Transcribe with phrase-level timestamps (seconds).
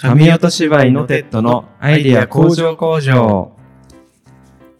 [0.00, 3.50] 神音芝居のテッドのアイディア工場工場。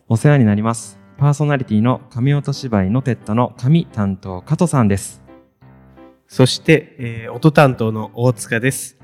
[0.09, 0.97] お世話になります。
[1.17, 5.21] パーソナリティの神音芝居のテッドの紙担当加藤さんです。
[6.29, 8.97] そして、えー音担当の大塚です、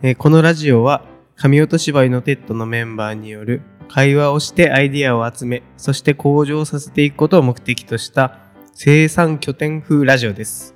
[0.00, 1.04] えーこのラジオは
[1.36, 8.38] 神音芝居のテッドのメンバーによる会話をしてアイディアを集めそして向上させていくことを目的とした
[8.72, 10.74] 生産拠点風ラジオです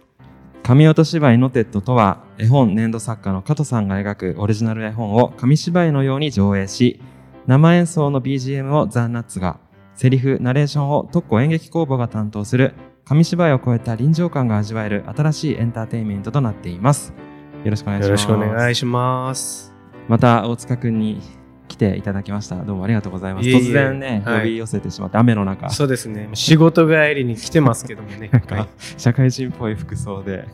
[0.67, 7.01] 神音芝居のテッドとは、絵本粘土作家の加藤さんが描くオリジナル絵本を紙芝居のように上映し、
[7.47, 9.61] 生演奏の BGM をザ・ナッツが、
[9.95, 12.75] セリフ、ナレーションを特攻演劇工房が担当する、
[13.05, 17.15] 紙芝居を超えた臨場感が味わえる新しいエンターテインメントとなっています。
[17.63, 18.29] よろしくお願いします。
[18.29, 19.73] よろしくお願いします
[20.09, 21.21] また大塚くんに
[21.69, 22.57] 来ていただきました。
[22.57, 23.49] どうもありがとうございます。
[23.49, 24.39] 突然ね、はい。
[24.39, 26.29] 呼び寄せてしまって、雨の中、そうですね。
[26.35, 30.47] 仕事帰りに来てますけどもね なんか、はい社会人っぽい服装で、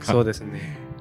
[0.00, 0.60] そうですね、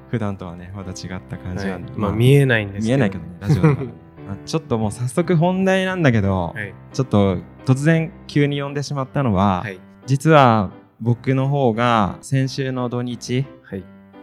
[0.09, 3.81] 普段とはね、また違った感じはないんで、まあ、見えないんです見えないけどね、ラジオだか
[4.45, 6.73] ちょっともう早速本題なんだけど、はい。
[6.93, 9.79] ちょっと突然急に呼んでしまったのは、はい。
[10.05, 13.45] 実は僕の方が先週の土日、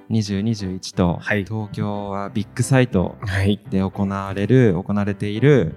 [0.09, 1.45] はい20、21と、はい。
[1.45, 3.61] 東京はビッグサイトはい。
[3.71, 5.75] で行われる、行われている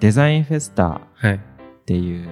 [0.00, 1.34] デザインフェスタはい。
[1.34, 1.38] っ
[1.86, 2.28] ていう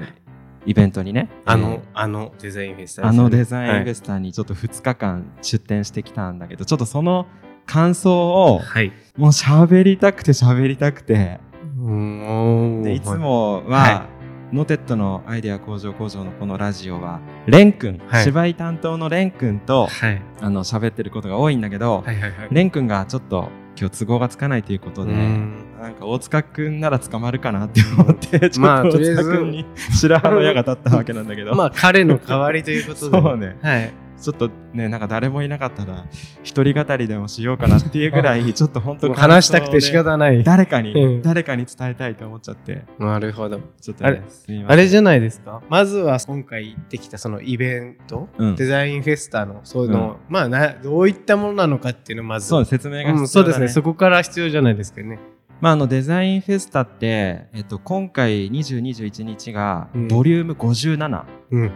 [0.66, 7.26] イベントにね、あの、えーあのデザインフェスタあのデザインフェススタにちょっと2日間出展してきたんだけど、ちょっとその
[7.66, 8.92] 感想をはい。
[9.16, 11.40] もう喋りたくて喋りたくて、
[11.78, 14.06] うんでいつもは、は
[14.52, 18.24] ノテットのアイデア工場工場のこのラジオは、レン君、はい。
[18.24, 20.22] 芝居担当のレン君と、はい。
[20.40, 22.48] あの、喋ってることが多いんだけど、はいはいはい。
[22.50, 23.48] レン君がちょっと
[23.80, 25.64] 今日都合がつかないということで、うん。
[25.80, 33.10] なんか大塚くんなら捕まるかなって思って、ちょまあっと大塚くんに白羽の矢が立ったわけなんだけど、まあ彼の代わりということで。
[33.22, 33.56] そうね。
[33.62, 33.92] はい。
[34.22, 36.06] ちょっとね、なんか誰もいなかったら、
[36.42, 40.42] 一人語りでもしようかなっていうぐらい、 ちょっと本当もう話したくて仕方ない。
[40.44, 43.60] 誰かに、うん誰かに伝えたいと思っちゃって、なるほど。
[43.80, 44.72] ちょっとねあれ、すみません。
[44.72, 45.60] あれじゃないですか？
[45.68, 52.46] まずは今回行ってきたそのイベント、うんデザインフェスタの、そういうの、まあな、どういったものなのかっていうのをまず。
[52.46, 53.68] そう説明が必要だ、ねうんそうですね。
[53.68, 55.18] そこから必要じゃないですかね。
[55.60, 61.22] まあ、あのデザインフェスタって、えっと、今回20、21日がうんボリューム57、
[61.52, 61.70] うん。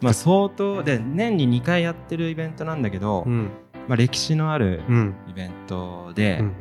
[0.00, 3.50] まあ、相当で年に2回やってるイベントなんだけど、うん。
[3.88, 5.14] まあ、歴史のあるうん。
[5.30, 6.52] イベントで、うん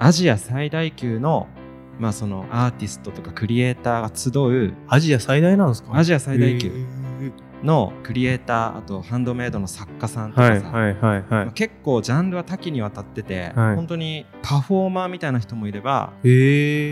[0.00, 1.48] アジア最大級の,、
[1.98, 4.30] まあそのアーティストとかクリエイターが集
[4.68, 5.90] うアジア最大なんですか？
[5.96, 6.72] アジア最大級へ
[7.64, 13.74] のクリエイターあとハンドメイドの作家さんとーかさ、はいはい結構ジャンルは多岐にわたってて、はい。
[13.74, 16.12] 本当にパフォーマーみたいな人もいれば、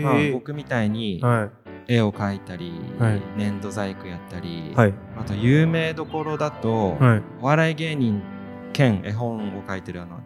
[0.03, 1.49] まあ、僕みたいには
[1.87, 4.75] 絵を描いたり、はい粘土細工やったり、い。
[4.75, 4.93] はい。
[5.19, 7.21] あと有名どころだと、はい。
[7.41, 8.21] お笑い芸人
[8.73, 10.19] 兼絵本を描いてるあの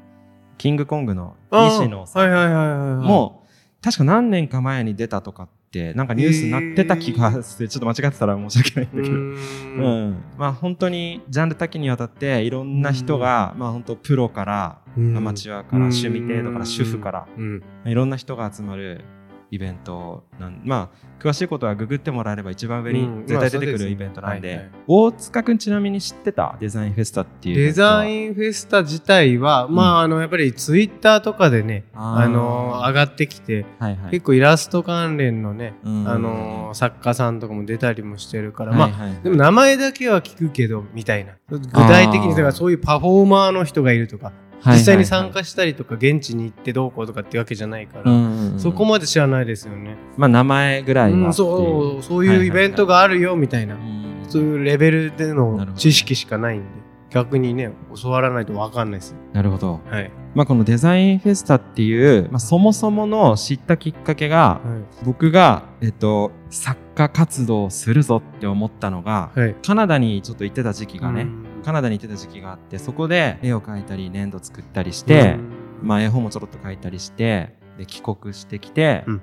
[0.58, 3.02] キングコングの西野さん。
[3.02, 9.16] もう確か何年か前に出たとかってなんかニュースになってた気がしてちょっと間違ってたら申し訳ないんうだけど。
[9.16, 9.20] ー。
[9.20, 17.64] うんん、まあ本当にジャンル多岐にわたっていろんな人が、まあ本当プロからうんアマチュアから趣味程度から主婦からうん。
[17.86, 19.04] いろんな人が集まる
[19.52, 26.56] イベントなんまあ詳しいことはググってもらえれば一番上にうん絶対出てくるイベントなんで,、大塚くんちなみに知ってた？
[26.60, 29.76] デザインフェスタっていうデザインフェスタ自体は、ん。
[29.76, 33.66] まああのやっぱりツイッターとかでねあの上がってきて、
[34.10, 36.08] 結構イラスト関連のね、うん。
[36.10, 41.34] あの作家さんとかも出たりもしてるから、まあでも名前だけは聞くけどみたいな。
[41.50, 44.32] 具体的にだからそういうパフォーマーの人がいるとか、
[44.66, 48.12] 実際に参加したりとか現地に行ってどうこうとかっていうわけじゃないから、
[48.58, 51.28] そこまで知らないですよね、まあ名前ぐらいは。
[51.28, 54.02] うん、そうそういうイベントがあるよみたいな、うん
[54.32, 56.68] そういうレベルでの知識しかないんで
[57.10, 64.62] 逆にね教わらないと分かんないですなるほど、はい、まあ、このデザインフェスタっていう、まあ、そもそもの知ったきっかけが
[65.04, 69.56] 僕が、えっと、作家活動をするぞって思ったのが、はい。
[69.66, 75.38] カナダにちょっと行ってた時期がね、うんカナダに行ってた時期があってそこで絵を描いたり粘土作ったりして、
[75.82, 79.22] まあ、絵本もちょろっと描いたりしてで帰国してきて、うん。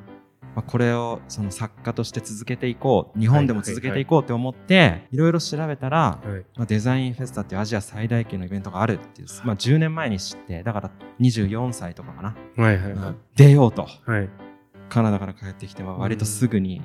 [0.55, 6.45] まあ、これをその作家として続けていこう日本でも続けていこうって思って、いろいろ調べたら、はい。
[6.57, 10.91] まあ、デザインフェスタっていうアジア最大級のイベントがあるっていう、まあ、10年前に知ってだから
[11.21, 13.15] 24歳とかかな、はいはいはい。
[13.37, 13.87] 出ようと。
[14.05, 14.48] はい
[14.88, 16.82] カナダから帰ってきては割とすぐに、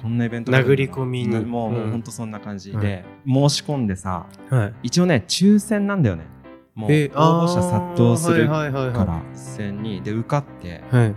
[0.00, 1.32] こんなイベント殴り込みに。
[1.32, 1.90] なもう,、もううん。
[1.92, 4.74] ほんとそんな感じで、申し込んでさはい。
[4.84, 6.24] 一応ね抽選なんだよね。
[6.74, 11.14] もう応え募者殺到するから一斉にで受かっていはい。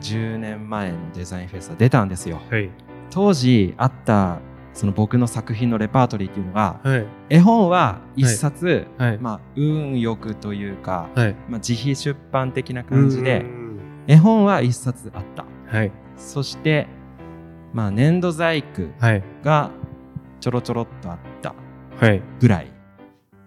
[0.00, 2.40] 10年前のデザインフェスタ出たんですよ。
[2.50, 2.70] はい。
[3.10, 4.40] 当時あった
[4.72, 7.06] その僕の作品のレパートリーっていうのがはい。
[7.28, 9.18] 絵本は一冊、はい。
[9.18, 11.36] まあ運よくというか、はい。
[11.48, 13.61] まあ、自費出版的な感じでうん
[14.06, 15.44] 絵本は1冊あった。
[15.66, 15.92] はい。
[16.16, 16.86] そして
[17.72, 19.24] まあ粘土細工はい。
[19.42, 19.70] が
[20.40, 21.54] ちょろちょろっとあった
[21.98, 22.22] はい。
[22.40, 22.72] ぐらい。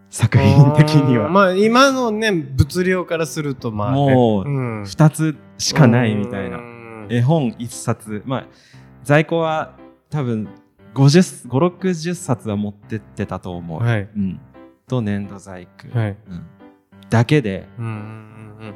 [0.10, 1.30] 作品的には。
[1.30, 4.84] まあ今のね、物量からするとまあ、ね、もううん。
[4.84, 6.57] 2つしかないみたいな。
[6.57, 7.07] うん。
[7.10, 8.24] 絵本1冊。
[8.25, 8.48] まあ
[9.04, 9.75] 在庫は
[10.10, 10.48] 多分
[10.94, 14.10] 50 560冊は持ってってたと思う、はい。
[14.16, 14.40] うん、
[14.88, 16.18] と粘土細工、はい。
[16.30, 16.46] うん、
[17.10, 17.68] だけで。
[17.78, 17.86] うん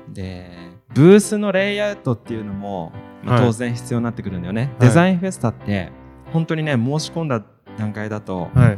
[0.08, 0.14] うん。
[0.14, 0.52] で
[0.94, 2.92] ブースのレイアウトっていうのも、
[3.24, 3.46] まあはい。
[3.48, 4.82] 当然必要になってくるんだよね、い。
[4.82, 5.92] デザインフェスタって
[6.32, 7.44] 本当にね申し込んだ
[7.78, 8.62] 段階だと、うん。
[8.62, 8.78] はい。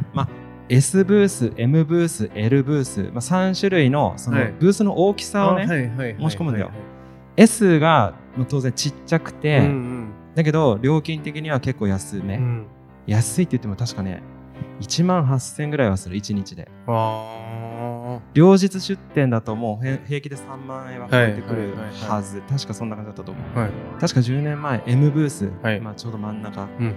[0.68, 4.54] S ブース M ブース L ブース、まあ、3種類のそのはい。
[4.58, 6.66] ブースの大きさをね、申し込むんだよ。
[6.66, 6.74] はい
[7.36, 12.42] S がまあ当然ちっちゃくて、うんだけど料金的には結構安め、うん。
[12.42, 12.66] うん。
[13.06, 14.22] 安いって言っても確かね
[14.80, 16.70] 1万8000ぐらいはする1日で。
[16.86, 17.41] あ
[18.34, 21.74] 両日出店だともうへ平気で3万円は超えてくる
[22.08, 22.42] はず。
[22.42, 23.44] 確かそんな感じだったと思う。
[23.58, 23.60] あ。
[23.62, 23.70] はい。
[24.00, 25.80] 確か10年前 M ブース、はい。
[25.80, 26.94] まあ、ちょうど真ん中、うん。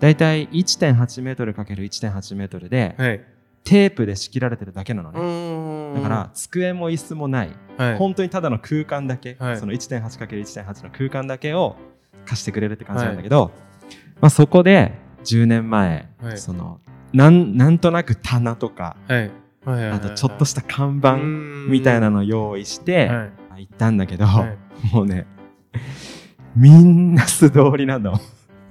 [0.00, 3.24] だいたい1.8メートル ×1.8 メートルで、はい。
[3.64, 5.94] テープで仕切られてるだけなのね、ん。
[5.94, 7.96] だから、机も椅子もない、はい。
[7.96, 9.56] 本当にただの空間だけ、はい。
[9.56, 11.76] その 1.8×1.8 の空間だけを
[12.26, 13.50] 貸してくれるって感じなんだけど、
[14.20, 14.92] まあ、そこで
[15.24, 16.38] 10年前、はい。
[16.38, 16.80] その
[17.12, 19.30] なんなんとなく棚とかはい。
[19.66, 21.16] あとちょっとした看板
[21.68, 23.32] みたいなのを用意して、はい。
[23.56, 24.58] 行ったんだけど、はい
[24.92, 25.26] もうね
[26.56, 28.20] みんな素通りなんだもん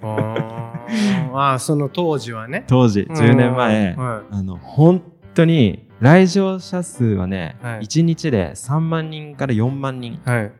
[0.04, 2.64] あーあー、その当時はね。
[2.68, 5.02] 当時10年前、はあの本
[5.34, 10.20] 当に来場者数はね、はい1日で3万人から4万人い。
[10.30, 10.52] はい。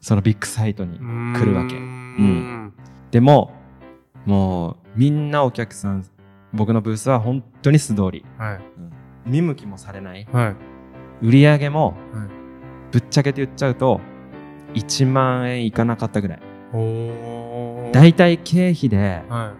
[0.00, 2.74] そのビッグサイトに来るわけうん。
[3.10, 3.52] でも
[4.26, 6.04] もうみんなお客さん
[6.52, 8.60] 僕のブースは本当に素通りはい。
[9.26, 11.26] 見向きもされないはい。
[11.26, 12.28] 売り上げもはい
[12.92, 14.00] ぶっちゃけて言っちゃうと
[14.74, 16.40] 1万円いかなかったぐらい
[16.72, 17.92] おー。
[17.92, 19.54] だいたい経費では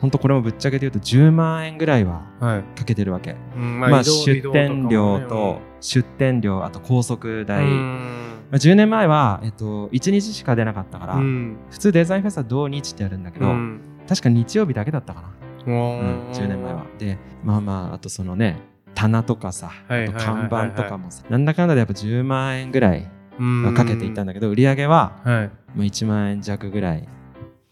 [0.00, 2.62] 本当これもぶっちゃけて言うと10万円ぐらいはいはい。
[2.78, 8.06] かけてるわけうんまあ移動出店料と出店料あと高速代、ま
[8.52, 11.56] あ、10年前は、えっと、1日しか出なかったから、うん。
[11.70, 13.80] 普通デザインフェスは土日ってやるんだけど、うん。
[14.08, 15.28] 確か日曜日だけだったかな、
[15.66, 16.84] ううん、10年前は。
[16.98, 18.56] でまあまああとそのね
[18.94, 20.40] 棚とかさ、はいあとはいはい。
[20.40, 23.08] はい看板とかもさなんだかんだでやっぱ10万円ぐらい
[23.38, 24.32] はかけていったんだ。
[24.32, 25.50] だけど売り上げははい。
[25.74, 27.08] まあ1万円弱ぐらい。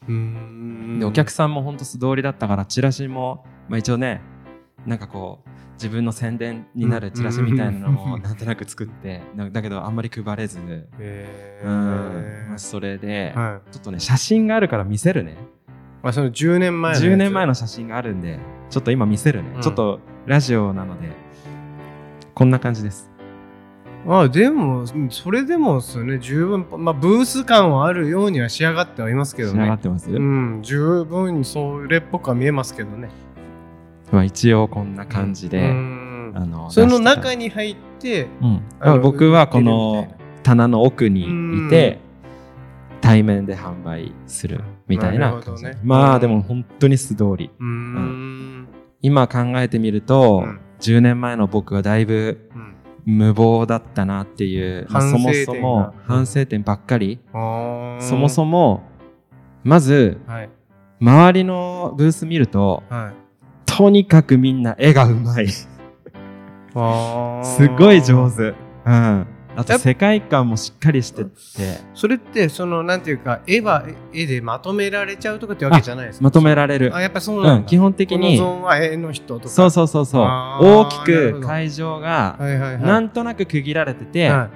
[0.08, 0.98] うん。
[1.00, 4.20] でお客さんもほんと素通りだったからチラシも、まあ、一応ね
[4.86, 10.58] なんかこう自分の宣伝になるチラシみたいなのもなんとなく作ってなだけどあんまり配れず、
[10.98, 11.70] へうん。
[12.48, 13.72] まあ、ーそれで、はい。
[13.72, 15.36] ちょっとね写真があるから見せるね。
[15.65, 15.65] ま
[16.10, 17.12] あその10年前のやつ。
[17.12, 18.38] 10年前の写真があるんで
[18.70, 19.62] ちょっと今見せるね、うん。
[19.62, 21.08] ちょっとラジオなので
[22.34, 23.10] こんな感じです。
[24.08, 26.18] ああでもうんそれでもですよね。
[26.18, 30.60] 十分まあブース感はあるようには仕上がってはいますけど仕上がねってます、うん。
[30.62, 33.08] 十分それっぽくは見えますけどね。
[34.12, 36.32] まあ、一応こんな感じで、うん。
[36.36, 38.62] あのその中に入ってうん。
[38.78, 40.06] あの僕はこ売の
[40.44, 41.98] 棚の奥にいて
[43.00, 45.78] 対面で販売するみたいな感じ、なね。
[45.82, 47.50] まあうんでも本当に素通り。
[47.58, 48.68] うーん。
[49.02, 50.60] 今考えてみると、うん。
[50.80, 52.76] 10年前の僕はだいぶうん。
[53.06, 58.82] 無謀だったなっていう、まあ反そもそも反省点ばっかり、そもそも
[59.62, 60.50] まずはい。
[61.00, 63.26] 周りのブース見るとはい。
[63.66, 65.48] とにかくみんな絵がうまい。
[67.44, 71.30] すごい上手、うん、あと世界観もしっかりしてて。
[71.94, 76.24] それってそのなんていうか絵は絵でまとめられちゃうとかってわけじゃないですか？
[76.24, 76.94] まとめられる。
[76.94, 78.38] あやっぱそううん、なんだ基本的に。
[78.38, 80.24] そうそうそうそう。
[80.24, 82.36] 大きく会場が
[82.82, 84.50] なんとなく区切られてて、は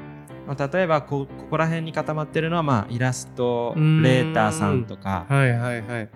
[0.46, 6.08] まあ、例えばこここら辺に固まってるのは、まあ、イラストレーターさんとかいはいはいはい。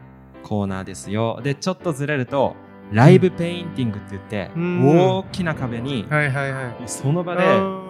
[0.43, 1.41] コーナーですよ。
[1.43, 2.55] でちょっとずれると
[2.93, 5.09] ライブペインティングって言って、うん。
[5.19, 6.75] 大きな壁にはいはいはい。
[6.87, 7.81] その場であ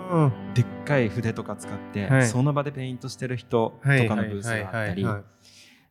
[0.55, 2.27] でっかい筆とか使って、はい。
[2.27, 5.05] その場でペイントしてる人とーかのブースがあったり。
[5.05, 5.25] はいはいはいはい。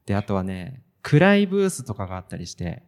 [0.06, 2.84] であとはね暗いブースとかがあったりして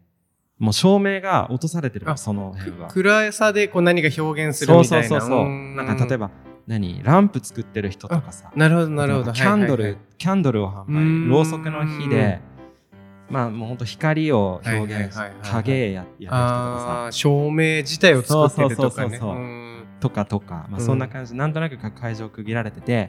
[0.60, 2.88] もう照明が落とされてるその辺は。
[2.89, 5.08] 暗さでこう何か表現するみたいな。
[5.08, 6.32] そうそうそうーなんか例えば
[6.67, 7.03] 何？
[7.03, 8.51] ランプ作ってる人とかさ。
[8.55, 9.34] なるほどなるほど。
[9.34, 11.29] キャンドル、はいはいキャンドルを販売。
[11.29, 12.39] ろうそくの火で
[13.29, 19.08] まあもうほんと光を表現しはいはいはいはい影ややる人とかあー照明自体を作ってるとかね。
[19.08, 19.64] そうそうそうそう
[20.05, 20.85] とかとか、まあ、うん。
[20.85, 21.31] そんな感じ。
[21.31, 23.07] で、なんとなく会場区切られてて、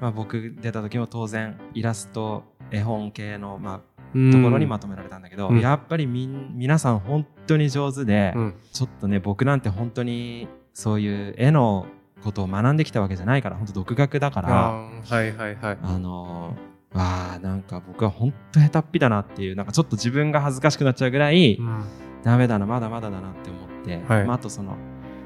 [0.00, 3.80] まあ、僕出た時も当然イラスト絵本系の、まあ、
[4.14, 4.32] うん。
[4.32, 5.60] ところにまとめられたんだけど、うん。
[5.60, 8.54] やっぱりみん皆さん本当に上手で、うん。
[8.72, 11.86] ちょっとね僕なんて本当にそういう絵の
[12.24, 15.78] ことを学んできたわけじゃないから本当独学だからはいはいはい。
[15.82, 21.84] あのーわあなんか僕は本当下手っぴだなっていうなんかちょっと自分が恥ずかしくなっちゃうぐらい、うん。
[22.24, 24.24] ダメだなまだまだだなって思って、はい。
[24.24, 24.76] まあ、あとその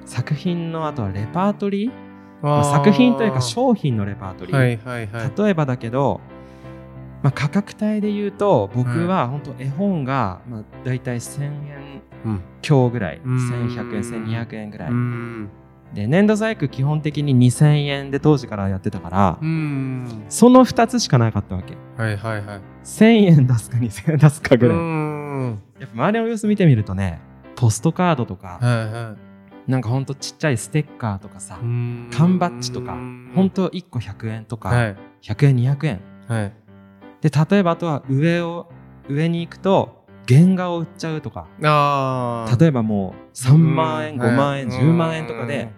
[0.04, 1.92] 作品のあとはレパートリー？
[2.42, 5.32] まあ作品というか商品のレパートリー、はいはいはい。
[5.36, 6.20] 例えばだけど、
[7.22, 12.40] まあ、価格帯で言うと僕は本当絵本が、まあ、大体1000円うん。
[12.62, 13.20] 強ぐらい。
[13.24, 13.36] うん。
[13.36, 15.50] 1100円1200円ぐらい、うん。
[15.92, 20.24] で粘土細工基本的に2000円で当時からやってたから、うん。
[20.28, 21.76] その2つしかなかったわけ。
[22.00, 22.60] はいはいはい。
[22.84, 25.62] 1000円出すか2000円出すかぐらい、うん。
[25.78, 27.20] やっぱ周りの様子見てみるとね
[27.56, 29.16] ポストカードとか、はいは
[29.66, 31.56] なんかほんとちっちゃいステッカーとかさ、
[32.10, 32.96] 缶バッジとか
[33.34, 34.96] ほんと1個100円とか、はい。
[35.22, 36.00] 100円200円。
[36.26, 36.52] はい。
[37.20, 38.68] で例えばあとは上を
[39.08, 41.46] 上に行くと原画を売っちゃうとか。
[42.58, 44.20] 例えばもう3万円うん。
[44.20, 45.68] 5万円はい10万円とかで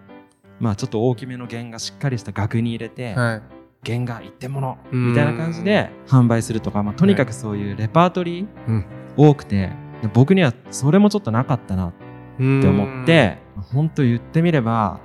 [0.59, 3.41] まあちょっと大きめの原画しっかりした額に入れてはい。
[3.85, 5.09] 原画一点物うん。
[5.09, 8.85] みたいな感じで販売するとかまあとにかくそういうレパートリーうん。
[9.15, 9.69] 多くて
[10.01, 11.91] で僕にはそれもちょっとなかったなっ
[12.37, 13.37] て思って
[13.73, 14.99] 本当言ってみれば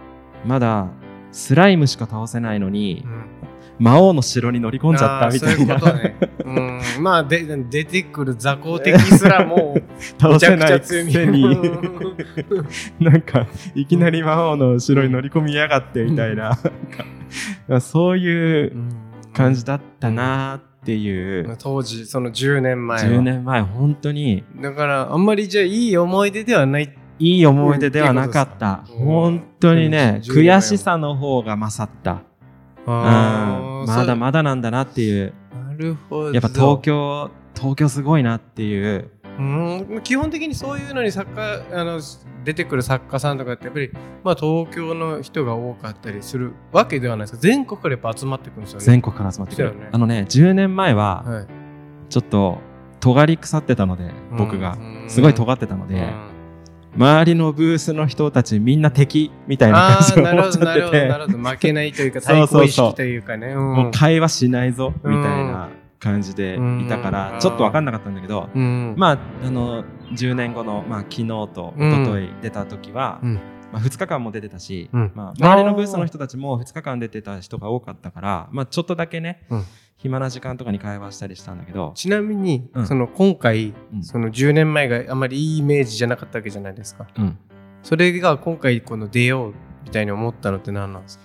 [0.44, 0.88] まだ
[1.32, 5.74] スライムしか倒せないのにうん、魔王の城に乗り込んじゃったみたいな。
[5.76, 6.84] あーそういうことね。
[6.96, 9.82] うん、まあで出てくる雑魚敵すらもう
[10.20, 11.56] 倒せないくせに。
[12.98, 16.58] なんかいきなり魔王の城に乗り込みやがってみたいな。
[17.80, 18.72] そういう
[19.32, 21.56] 感じだったなっていう。
[21.58, 23.10] 当時その10年前は。
[23.10, 24.44] 10年前本当に。
[24.60, 28.84] だからあんまりじゃあいい思い出ではないいい思い出ではなかった。
[28.90, 29.04] うん。
[29.04, 30.36] 本当にねうん。
[30.36, 32.22] 悔しさの方が勝った。
[32.86, 33.84] うん。
[33.86, 35.34] まだまだなんだなっていう。
[35.52, 36.32] なるほど。
[36.32, 39.10] やっぱ東京東京すごいなっていう。
[39.38, 40.00] うん。
[40.02, 42.00] 基本的にそういうのに作家あの
[42.44, 43.90] 出てくる作家さんとかってやっぱり、
[44.24, 47.38] まあ、東京の人が多かったりするわけではないですか。
[47.38, 48.84] 全国からやっぱ集まってくるんですよね。
[48.86, 49.90] 全国から集まってくる、ね。
[49.92, 51.46] あのね10年前ははい、
[52.08, 52.58] ちょっと
[53.00, 54.78] 尖り腐ってたので僕が。
[54.80, 55.10] うん。
[55.10, 56.29] すごい尖ってたので、うん
[56.96, 61.08] 周りのブースの人たちみんな敵みたいな感じで思っちゃってて。
[61.08, 63.48] なるほど負けないというか対抗意識というかね。
[63.48, 63.74] うん。
[63.74, 65.16] もう会話しないぞうん。
[65.16, 65.68] みたいな
[65.98, 68.94] 感じでいたからうんちょっと分かんなかったんだけどうん。
[68.96, 72.02] まああの10年後の、まあ、昨日とうん。
[72.02, 73.34] 一昨日出た時は、うん。
[73.72, 75.12] まあ、2日間も出てたし、うん。
[75.14, 79.64] まあ、周りのブースの人たちも2日間出てた人が多かったから、まあ、ちょっとだけね、うん
[80.02, 82.86] 暇な時間とかに会話したりしたんだけど、ちなみに、うん。
[82.86, 84.02] その今回、うん。
[84.02, 87.06] その10年前があまりいいイメージじゃなかったわけじゃないですか。
[87.18, 87.38] うん。
[87.82, 89.54] それが今回この出よう
[89.84, 91.24] みたいに思ったのって何なんですか、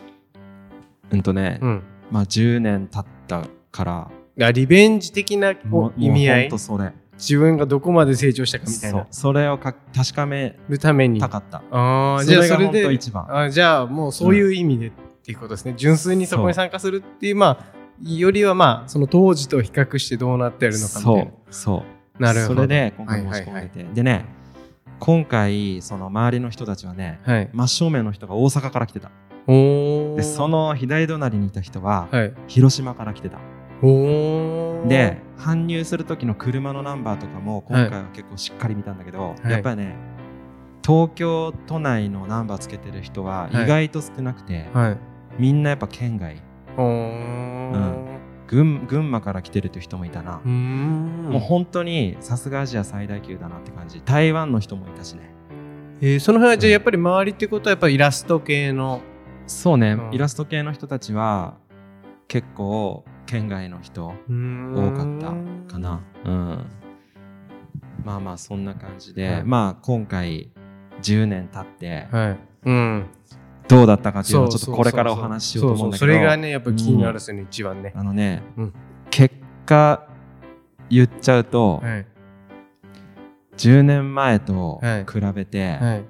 [1.12, 5.52] うんとね、うん、まあ、10年経ったからあリベンジ的な
[5.98, 6.60] 意味合い？
[6.60, 6.92] それ。
[7.14, 9.08] 自分がどこまで成長したかみたいな。
[9.10, 11.64] それをか確かめるためにたかった。
[11.72, 13.26] あじゃあそれで当一番。
[13.34, 14.92] あじゃあもうそういう意味でっ
[15.24, 17.36] ていうことですね、純粋にそこに参加するっていう。
[17.36, 21.86] まあよりはまあその当時と比較してどうなってるのかみたいそなうそ
[22.20, 22.22] う。
[22.22, 22.56] なるほど。
[22.56, 24.26] それで今回申し込んでて、はいはいでね
[24.98, 27.50] 今回その周りの人たちはねはい。
[27.54, 29.12] 真正面の人が大阪から来てた。
[29.48, 32.34] でその左隣にいた人ははい。
[32.48, 33.40] 広島から来てた。
[33.82, 39.52] で搬入する時の車のナンバーとかも今回は結構しっかり見たんだけど、はい。
[39.52, 39.96] やっぱりね
[40.86, 44.98] 東京都内のナンバーつけてる人は意外と少なくて、はい。
[45.38, 46.42] みんなやっぱ県外
[46.78, 48.16] おー
[48.48, 50.40] 群群馬から来てるっていう人もいたな。
[50.46, 51.30] う、ん。
[51.32, 54.02] もう本当にさすがアジア最大級だなって感じ。
[54.06, 55.34] 台湾の人もいたしね。
[56.02, 59.02] えーその辺はじゃあやっぱり周りってことはやっぱりイラスト系の？
[59.48, 60.14] そうね、うん。
[60.14, 61.56] イラスト系の人たちは
[62.28, 66.02] 結構県外の人多多かったかな。
[66.26, 66.66] うん。
[68.04, 69.44] まあまあそんな感じで、はい。
[69.44, 70.52] まあ今回
[71.02, 72.40] 10年経ってはい。
[72.66, 73.06] うん
[73.68, 76.12] どうだったかっていうのをちょっとこれからお話ししようと思うんだけど。
[76.14, 77.94] それがねやっぱ気になるですよね、一番ね。
[77.96, 78.74] あのね、うん。
[79.10, 80.08] 結果
[80.90, 82.06] 言っちゃうと、はい。
[83.58, 86.04] 10年前とはい比べてはい。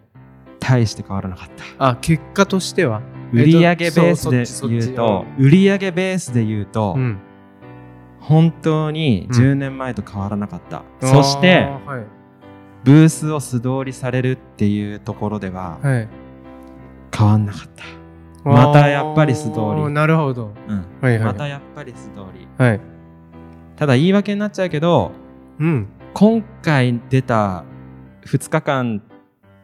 [0.59, 3.01] 大して変わらなかった、あ結果としては？
[3.31, 7.19] 売上ベースで言うと売上ベースで言うと、うん。
[8.19, 9.35] 本当にうん。
[9.35, 11.69] 10年前と変わらなかった、そして
[12.83, 16.07] ブースを素通りされるっていうところでははい
[17.17, 19.93] 変わんなかった、またやっぱり素通り。
[19.93, 20.53] なるほど。
[20.67, 20.85] うん。
[21.01, 21.25] はいはい。
[21.25, 22.47] またやっぱり素通り。
[22.57, 22.79] はい。
[23.75, 25.11] ただ言い訳になっちゃうけど
[25.59, 25.87] うん。
[26.13, 27.65] 今回出た
[28.25, 29.01] 2日間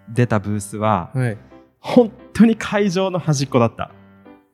[0.09, 1.37] 出たブースははい。
[1.79, 3.91] 本当に会場の端っこだった、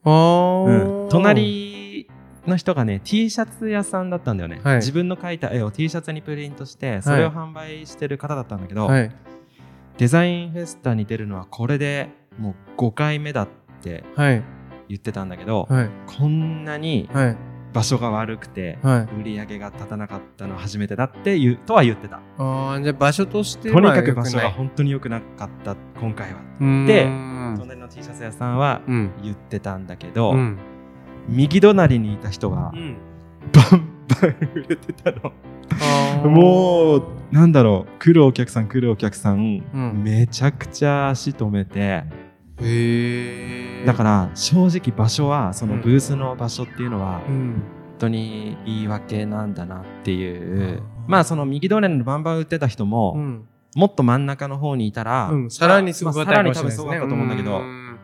[0.06, 2.08] うん、隣
[2.46, 4.76] の人がね T シャツ屋さんだったんだよね、はい。
[4.78, 9.12] 自分の描いた絵を T シャツにプリントしてそれを販売してる方だったんだけど、はい。
[9.98, 14.44] デザインフェスタに出るのはこれでもう5回目だっってはい。
[14.90, 15.90] 言ってたんだけど、はい。
[16.08, 17.38] こんなにはい。
[17.74, 19.20] 場所が悪くて、はい。
[19.20, 22.22] 売り上げが立たなかったのは初めてだって言うとは言ってた。
[22.38, 26.40] ああ、じゃあ場所としてとにまあかく場所が本当に良くなかった、今回は。
[26.60, 27.04] うーんで
[27.60, 29.12] 隣の T シャツ屋さんはうん。
[29.22, 30.58] 言ってたんだけど、うん。
[31.28, 32.98] 右隣にいた人がうん。
[33.52, 35.34] バンバン売れてたの。
[36.24, 42.06] もう、なんだろう、来るお客さん来るお客さん、うんめちゃくちゃ足止めて、
[42.58, 45.82] だから正直場所は、そのうん。
[45.82, 47.64] ブースの場所っていうのは、うん。
[48.00, 50.84] 本当に言い訳なんだなっていう。
[51.08, 53.48] まあその右隣のバンバン売ってた人も、うん。
[53.76, 55.52] もっと真ん中の方にいたら、うん。
[55.52, 58.00] さらにすごかったかもしれないですね多分すごかったと思うんだけど、うん。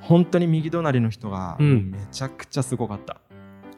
[0.00, 1.90] 本当に右隣の人がうん。
[1.90, 3.20] めちゃくちゃすごかった、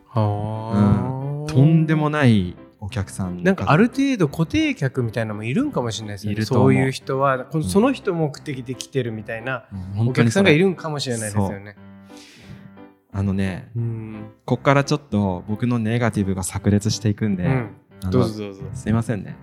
[0.08, 1.52] はあ。
[1.52, 6.32] とんでもないお客さんなんかある程度固定客みたいなのもいるんかもしれないですね。
[6.32, 9.64] いると思そうういう人は、このうんその人目的で来てるみたいな
[9.96, 11.76] うんお客さんがいるるんかもしれないですよね。
[13.12, 14.24] あのねうん。
[14.44, 17.70] こっからちょっと僕のネガティブが炸裂していくんで、うん。
[18.10, 18.62] どうぞどうぞ。
[18.74, 19.36] すいませんね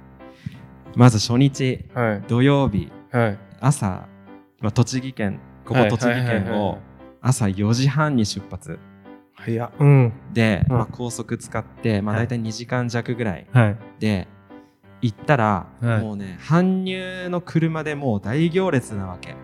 [0.96, 2.24] まず初日はい。
[2.28, 3.40] 土曜日はい。
[3.62, 4.08] 朝、
[4.60, 6.80] まあ、栃木県ここ栃木はいはいはいはい県を
[7.22, 8.78] 朝4時半に出発早っ。
[8.78, 8.91] うん。
[9.46, 10.76] で、うん。
[10.76, 12.26] まあ、高速使って、まあ、はい。
[12.26, 13.78] 大体2時間弱ぐらいはい。
[14.00, 14.28] で
[15.02, 16.02] 行ったら、はい。
[16.02, 19.36] もうね搬入の車でもう大行列なわけ。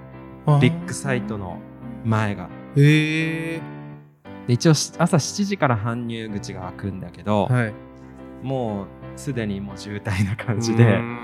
[0.62, 1.60] ビッグサイトの
[2.06, 2.50] 前が。
[2.76, 3.62] へえ。
[4.48, 7.74] で一応し朝7時から搬入口が開くんだけど、はい。
[8.44, 8.88] もう
[9.20, 10.84] すでにもう渋滞な感じで。
[10.84, 11.18] ん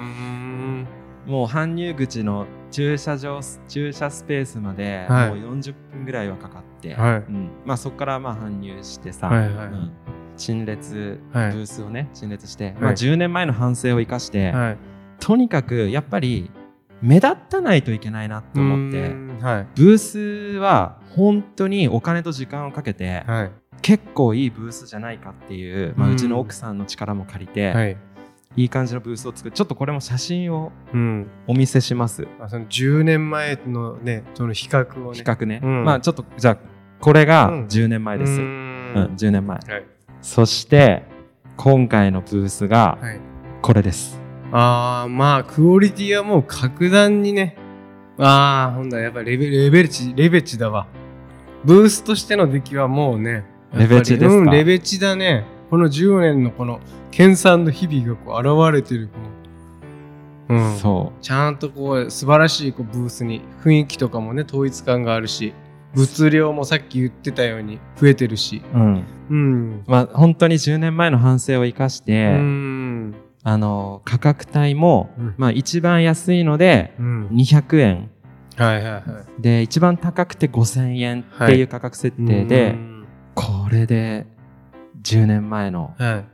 [1.26, 5.30] もう搬入口の駐車場駐車スペースまではい。
[5.30, 7.18] もう40分ぐらいはかかって、はい。
[7.18, 7.50] うん。
[7.66, 9.68] まあ、そこからまあ搬入してさ、はいはい。
[9.68, 9.92] うん。
[10.36, 11.52] 陳列、はい。
[11.52, 12.82] ブースをね陳列して、い。
[12.82, 14.78] まあ、10年前の反省を生かして、はい。
[15.20, 16.52] とにかくやっぱり
[17.02, 19.14] 目立たないといけないなって思って。
[19.76, 23.52] ブースは本当にお金と時間をかけて、はい。
[23.82, 27.86] 結構いいブースじゃないかっていう、まあ、うちの奥さんの力も借りて、は
[28.58, 28.64] い。
[28.64, 31.28] いい感じのブースを作るちょっとこれも写真をうん。
[31.48, 35.18] お見せしますあその10年前のね、その比較をね。
[35.18, 36.58] 比較ね、うんまあちょっとじゃあ
[37.00, 39.86] これがうん10年前です、うーうんん10年前はい。
[40.22, 41.04] そして
[41.58, 43.20] 今回のブースがはい。
[43.62, 44.20] これです、
[44.52, 47.56] ああ、まあ、クオリティはもう格段にね。
[48.18, 50.86] ああ、ほんだ、やっぱレベレベチ、レベチだわ。
[51.64, 53.46] ブースとしての出来はもうね。
[53.74, 54.36] レベチですか？
[54.36, 55.46] うん、レベチだね。
[55.74, 59.10] この10年のこの、研鑽の日々がこう現れてる。
[60.48, 60.78] このうん。
[60.78, 65.52] そちゃんとこう、素晴らしいこうブースに、雰囲気とかもね、統一感があるし、
[65.96, 68.62] 物量もさっき言ってたように増えてるし。
[68.72, 69.84] う、うん、うん。
[69.88, 73.16] まあ本当に10年前の反省を生かして、うん。
[73.42, 77.28] あの価格帯も、うんまあ一番安いのでうん。
[77.30, 78.12] 200円
[78.58, 79.00] はいはいは
[79.40, 79.42] い。
[79.42, 84.28] で一番高くて5000円っていう価格設定で、うんこれで
[85.04, 86.26] 10年前のはい。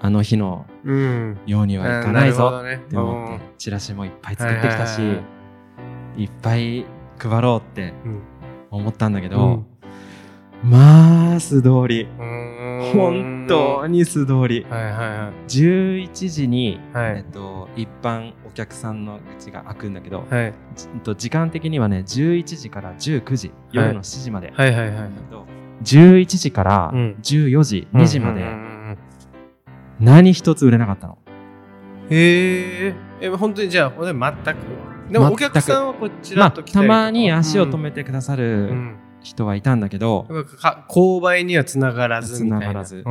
[0.00, 1.38] あの日のうん。
[1.46, 2.74] ようにはいかないぞね。
[2.74, 5.22] って思ってチラシもいっぱい作うんってきたし、は
[6.16, 6.84] いっぱい
[7.18, 8.22] 配ろうってうん。
[8.70, 9.64] 思ったんだけど、
[10.62, 12.08] まあ素通り。
[12.18, 12.90] うん。
[12.92, 14.66] 本当に素通り。
[14.68, 15.48] はいはいはい。
[15.48, 17.16] 11時に、はい。
[17.18, 20.54] えっと、一般お客さんの口が開くんだけど、はい。
[21.16, 25.10] 時間的にはね11時から19時夜の7時まで、はいはいはい。
[25.84, 28.58] えっと11時からうん14時、2時までうんうんう
[28.92, 28.98] ん
[30.00, 31.18] 何一つ売れなかったの。
[32.10, 32.94] へえ。
[33.20, 35.12] え、本当にじゃあ、ほんで全く？
[35.12, 36.98] でもお客さんはこちまあ、らと来たりとか？
[36.98, 38.96] たまに足を止めてくださうるん。
[39.22, 42.66] 人はいたんだけど、うんか購買にはつながらずみたいな。
[42.66, 43.04] 繋がらず。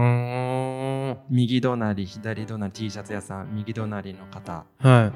[1.29, 5.11] 右隣左隣 T シャツ屋さん右隣の方は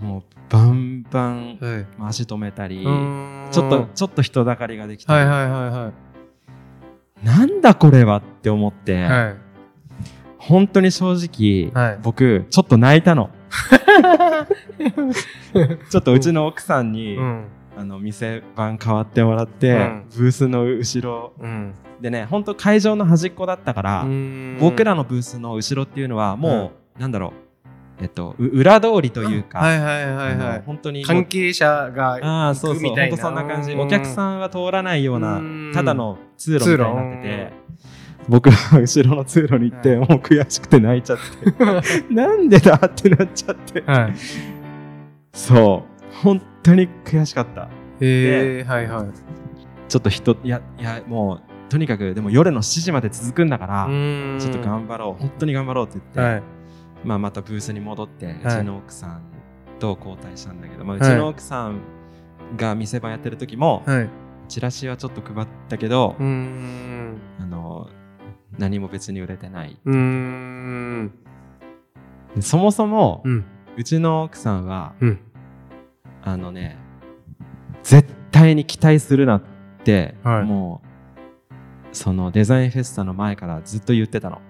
[0.00, 1.64] もうバンバンい。
[1.64, 1.86] はい。
[2.00, 2.82] 足止めたり、
[3.52, 5.92] ちょっとちょっと人だかりができたり、はいはいはいはい。
[7.24, 9.36] なんだこれはって思って、はい。
[10.38, 11.98] 本当に正直、はい。
[12.02, 13.30] 僕ちょっと泣いたの。
[15.90, 17.44] ちょっとうちの奥さんに、うん。
[17.76, 20.04] あの店番変わってもらって、うん。
[20.14, 21.32] ブースの後ろ。
[21.40, 21.74] うん。
[22.00, 24.06] でね本当会場の端っこだったから、
[24.60, 27.43] 僕らの、のブースの後ろっていうのはもう、なんだろう
[28.00, 30.62] えっとう裏通りというか、はいはいはいはい。
[30.66, 33.72] 本当に関係者がああそうそう本当そんな感じ。
[33.72, 33.80] うん。
[33.80, 35.72] お客さんは通らないようなうん。
[35.72, 37.64] ただの通路みたいになって通て
[38.28, 40.08] 僕は後ろの通路に行って、はい。
[40.08, 41.64] もう悔しくて泣いちゃって。
[42.12, 43.82] なんでだってなっちゃって。
[43.86, 44.14] はい。
[45.32, 46.14] そう。
[46.22, 47.68] 本当に悔しかった。
[48.00, 49.06] へえ、はいはい。
[49.88, 54.38] ちょっと人いやいやもうとにかくでも夜の7時まで続くんだから、ん。
[54.40, 55.20] ちょっと頑張ろう。
[55.20, 56.42] 本当に頑張ろうって言って、はい。
[57.04, 59.22] まあ、またブースに戻って、うちの奥さん
[59.78, 61.80] と交代したんだけど、まあ、うはいちの奥さん
[62.56, 64.10] が店番やってる時も、はい。
[64.48, 67.18] チラシはちょっと配ったけど、うーん。
[67.40, 67.88] あの
[68.58, 69.78] 何も別に売れてない。
[72.40, 73.30] そもそも、う。
[73.30, 73.44] うん
[73.82, 75.18] ちの奥さんは、うん。
[76.22, 76.78] あのね、
[77.82, 79.42] 絶対に期待するなっ
[79.82, 80.80] て、はいも
[81.90, 84.40] う、そのデザインフェスタの前からずっと言ってたの。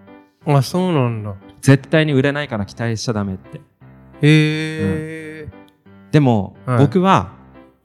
[0.47, 1.35] あ、そうなんだ。
[1.65, 3.57] 絶対に売れないから期待しちゃダメって。
[3.59, 3.61] へ
[4.21, 5.49] え。
[6.13, 7.33] でも、はい僕は、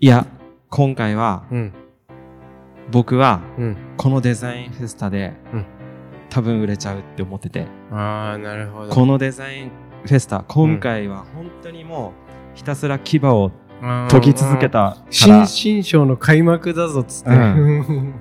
[0.01, 0.27] いや、
[0.69, 1.73] 今回は、うん。
[2.91, 3.77] 僕は、うん。
[3.95, 5.65] このデザインフェスタで、うん
[6.29, 8.93] 多分売れちゃうって思ってて、ああ、なるほど。
[8.93, 9.71] このデザイン
[10.03, 12.13] フェスタ、今回は本当にも
[12.53, 13.51] う、ひたすら牙を
[14.09, 17.29] 研ぎ続けた新新章の開幕だぞっつって。
[17.31, 17.33] う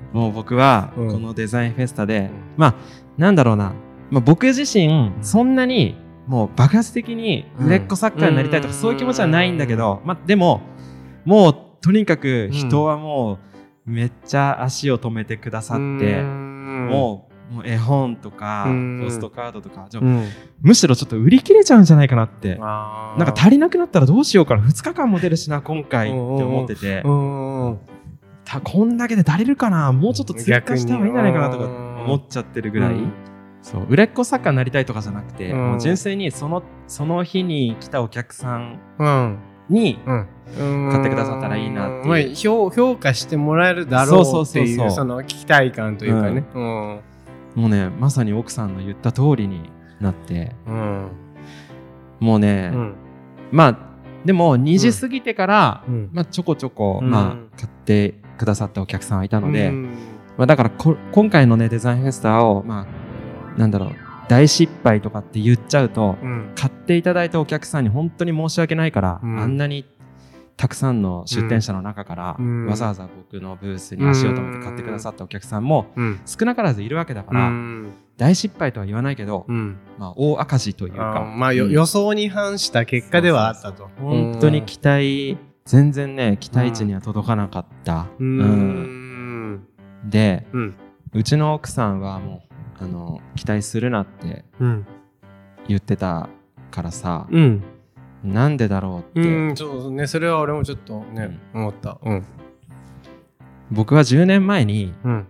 [0.17, 2.73] もう僕は、うんこのデザインフェスタで、うんまあ、
[3.17, 3.73] なんだろうな、
[4.11, 5.95] まあ、僕自身、そんなに、
[6.27, 8.79] もう爆発的に売れっ子作家になりたいとか、うん。
[8.79, 10.61] そういう気持ちはないんだけど、まあ、でも、
[11.25, 13.39] もう、とにかく人はも
[13.87, 19.01] う、めっちゃ足を止めてくださって、もう、もう絵本とか、うん。
[19.03, 20.23] ポストカードとか、ちょうん、
[20.61, 22.59] むしろちょっと売り切れちゃうんじゃないかなって。
[22.61, 24.61] あなんか足りなくなったらどうしようかな。
[24.61, 27.01] 2日間も出るしな、今回って思ってて。
[27.01, 27.79] こ
[28.85, 29.91] んだけで足りるかな？
[29.91, 31.65] もうちょっと追加した方がいいんじゃないかなとか
[32.05, 32.93] 思っちゃってるぐらい。
[32.93, 33.11] うん
[33.61, 35.71] そう売れっ子作家になりたいとかじゃなくて、うん。
[35.71, 40.27] もう純粋にそのその日に来たお客さんうんに、うん。
[40.91, 42.07] 買ってくださったらいいなっていう。
[42.07, 46.43] まあ、評評価してもらえるだろうっていうその期待感というかね。
[46.55, 46.99] うん。
[47.55, 49.69] もうねまさに奥さんの言った通りに
[49.99, 50.55] なって。
[50.65, 51.11] うん。
[52.19, 52.95] もうね、うん。
[53.51, 53.89] まあ
[54.25, 56.09] でも2時過ぎてから、うん。
[56.11, 57.09] まあ、ちょこちょこ、うん。
[57.09, 59.89] まあ、買ってくださったお客さんはいたので、うん。
[60.37, 62.87] まあ、だからこ今回のねデザインフェスタを、まあ、
[63.59, 63.89] なんだろう
[64.29, 66.51] 大失敗とかって言っちゃうと、うん。
[66.55, 69.39] 買っていただいたお客さんに本当に申し訳ないから、うん。
[69.39, 69.85] あんなに
[70.55, 72.65] たくさんの出店者の中から、うん。
[72.67, 76.19] わざわざ僕のブースに足を止めて買ってくださったお客さんもうん。
[76.25, 79.77] 少なからずいるわけだかうら、ん大失敗とは言わないけど、うん。
[79.97, 83.89] まあ、大赤字というあかーまあ予想に反した結果ではあったと。
[83.99, 89.53] 本当に期待待全然ね期待値には届かなかった、ううん。
[89.55, 89.67] ん。
[90.05, 90.75] でうん。
[91.13, 92.48] うちの奥さんはもう
[92.81, 94.87] あの期待するなってうん。
[95.67, 96.29] 言ってた
[96.71, 97.63] からさ、うん。
[98.23, 100.07] なんでだろうって、うんそうね。
[100.07, 101.99] それは俺もちょっとね思った。
[102.03, 102.25] うん。
[103.71, 105.27] 僕は10年前にうん。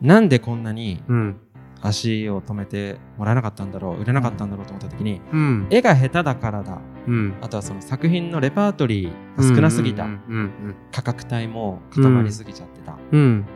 [0.00, 1.40] なんでこんなにうん。
[1.80, 5.66] 足を止めてもらえなかったんだろう売れなかったんだろうと思った時にうん。
[5.70, 6.78] 絵が下手だからだ。
[7.06, 7.34] うん。
[7.40, 10.74] あとはその作品のレパートリーが少なすぎた、うんうん。
[10.92, 13.46] 価格帯も固まりすぎちゃってた、うん。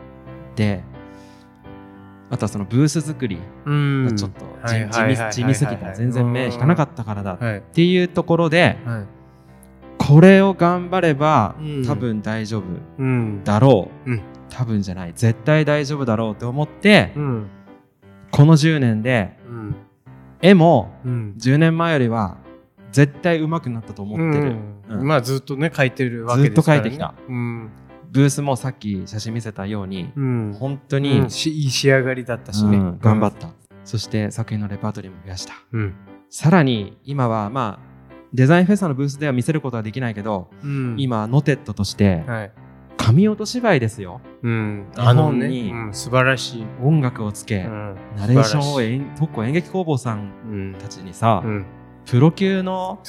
[0.55, 0.83] で
[2.33, 4.05] あとはそのブース作りうん。
[4.05, 9.05] がちょっと地味すぎた全然目引かなかったからだっはいていうところではい
[9.99, 11.85] これを頑張ればうん。
[11.85, 12.63] 多分大丈夫
[12.97, 14.21] うんだろう、うん。
[14.49, 15.13] 多分じゃない。
[15.15, 17.49] 絶対大丈夫だろうって思って、うん。
[18.31, 19.75] この10年でうん。
[20.41, 21.35] 絵もうん。
[21.37, 22.37] 10年前よりは
[22.91, 24.55] 絶対上手くなったと思ってる、
[25.03, 26.89] まあずっとね書いてるわけですからね。
[26.89, 27.13] ずっと書いてきた。
[27.27, 27.71] うん
[28.13, 30.55] ブースもさっき写真見せたように、うん。
[30.59, 31.29] 本当に、うん。
[31.31, 32.77] しいい仕上がりだったしね。
[32.77, 33.49] うん頑張った、
[33.83, 35.53] そして作品のレパートリーも増やした。
[35.71, 35.95] うん。
[36.29, 37.93] さらに今はまあ
[38.31, 40.95] デザインフェスタのブースでは見せることはできないけど、うん。
[40.99, 42.51] 今ノテッドとしてはい。
[42.97, 44.21] 神音芝居ですよ。
[44.43, 44.85] うん。
[44.95, 46.65] 絵あの本にねうん素晴らしい。
[46.83, 47.97] 音楽をつけ、うん。
[48.15, 51.65] ナレーションを演特攻演劇工房さんうんたちにさ、うん。
[52.05, 52.99] プロ級の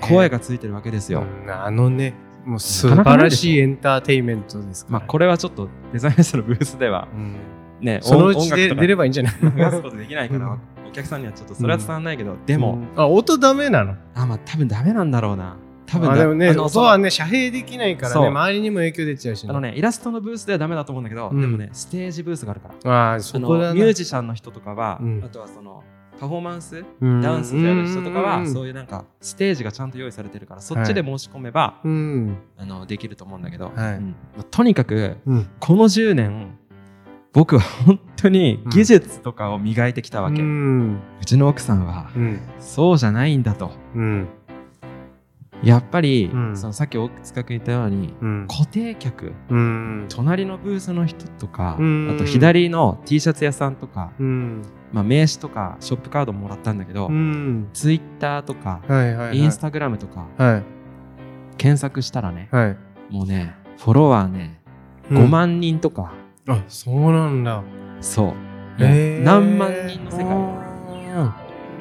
[0.00, 1.50] 声がついてるわけですよ、うん。
[1.50, 2.14] あのね
[2.46, 7.36] もう素晴らしいエンターテインメントですからまあこれはちょっとデザインフェスタのブースではうん。
[7.80, 9.32] ねそのうちで出ればいいんじゃない？
[9.42, 10.60] 流すことできないから、うん。
[10.88, 13.96] お客さんにはちょっとそれは伝わんないけど、でも、うんあ音ダメなの？
[14.14, 15.56] あまあ多分ダメなんだろうな。
[15.84, 19.50] 多分でもね音はね遮蔽できないからね周りにも影響出ちゃうしね。
[19.50, 21.40] あのねイラストのブースではダメだと思うんだけど、うん。
[21.40, 23.14] でもねステージブースがあるから。
[23.14, 25.22] あそこだミュージシャンの人とかは、うん。
[25.24, 25.84] あとはその
[26.18, 28.52] パフォーマンスなダンスやる人とかは、うん。
[28.52, 32.36] そういうなんかステージがちゃんと用意されてるからそっちで申し込めば、うん。
[32.56, 33.72] あのできると思うんだけど、
[34.50, 35.48] とにかくうん。
[35.60, 36.58] この10年
[37.32, 42.40] 僕は本当に技術とかを磨いてきたわけ、ううんちの奥さんは、うん。
[42.58, 43.72] そうじゃないんだと。
[43.94, 44.28] うん。
[45.62, 46.56] やっぱり、うん。
[46.56, 48.46] そのさっき大塚君言ったようにうん。
[48.48, 50.06] 固定客うん。
[50.08, 52.14] 隣のブースの人とか、うん。
[52.14, 54.62] あと左の T シャツ屋さんとか、うん
[54.96, 57.68] まあ、名刺とかショップカードもらったんだけど、うん。
[57.74, 59.38] ツイッターとか、はいはいはい。
[59.38, 60.62] インスタグラムとかはい。
[61.58, 62.76] 検索したらね、はい。
[63.12, 64.62] もうねフォロワーね、
[65.10, 65.24] うん。
[65.24, 66.14] 5万人とか。
[66.48, 67.62] あそうなんだ。
[68.00, 68.28] そ
[68.78, 69.22] う、へー。
[69.22, 70.26] 何万人の世界。
[71.14, 71.36] あ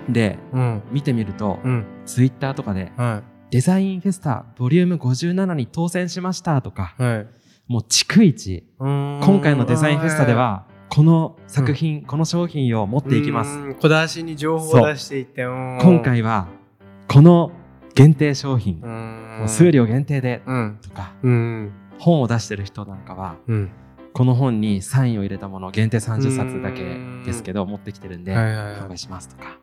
[0.10, 0.84] でーうん。
[0.92, 1.86] 見てみると、うん。
[2.06, 7.28] ツイッターとかではデザインフェスタボリューム57に当選しましたとかいはい。
[7.70, 13.58] もう逐一、今今回のデザインフェスタでは、この作品、この商品を持っていきます。
[13.58, 13.76] うん。
[13.76, 15.80] 小出しに情報を出していってうん。
[15.82, 16.48] 今回は、
[17.08, 17.52] この
[17.94, 18.82] 限定商品、
[19.48, 20.80] 数量限定で、うん。
[20.82, 21.72] とか、うん。
[22.00, 23.72] 本を出してる人なんかは、うん。
[24.14, 29.60] この本にサインを入れたもの限定30冊だけですけど持ってきてるんで、販売しますとか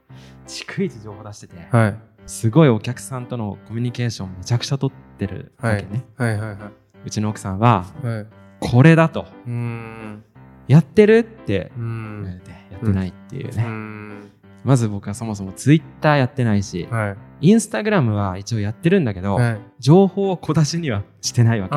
[0.46, 1.98] 逐一情報出してて、はい。
[2.26, 6.38] すごいお客さんとのコミュニケーションめちゃくちゃ取ってるわけね、はい。
[6.38, 6.70] はいは
[7.04, 8.26] うちの奥さんはいはい。
[8.60, 9.26] これだと。
[9.46, 10.24] うん
[10.68, 14.30] やってるってう言われんてやってないっていうね、うん。
[14.64, 17.48] まず僕はそもそもツイッターやってないし、はい。
[17.48, 19.60] インスタグラムは一応やってるんだけど、はい。
[19.80, 21.76] 情報を小出しにはしてないわけ。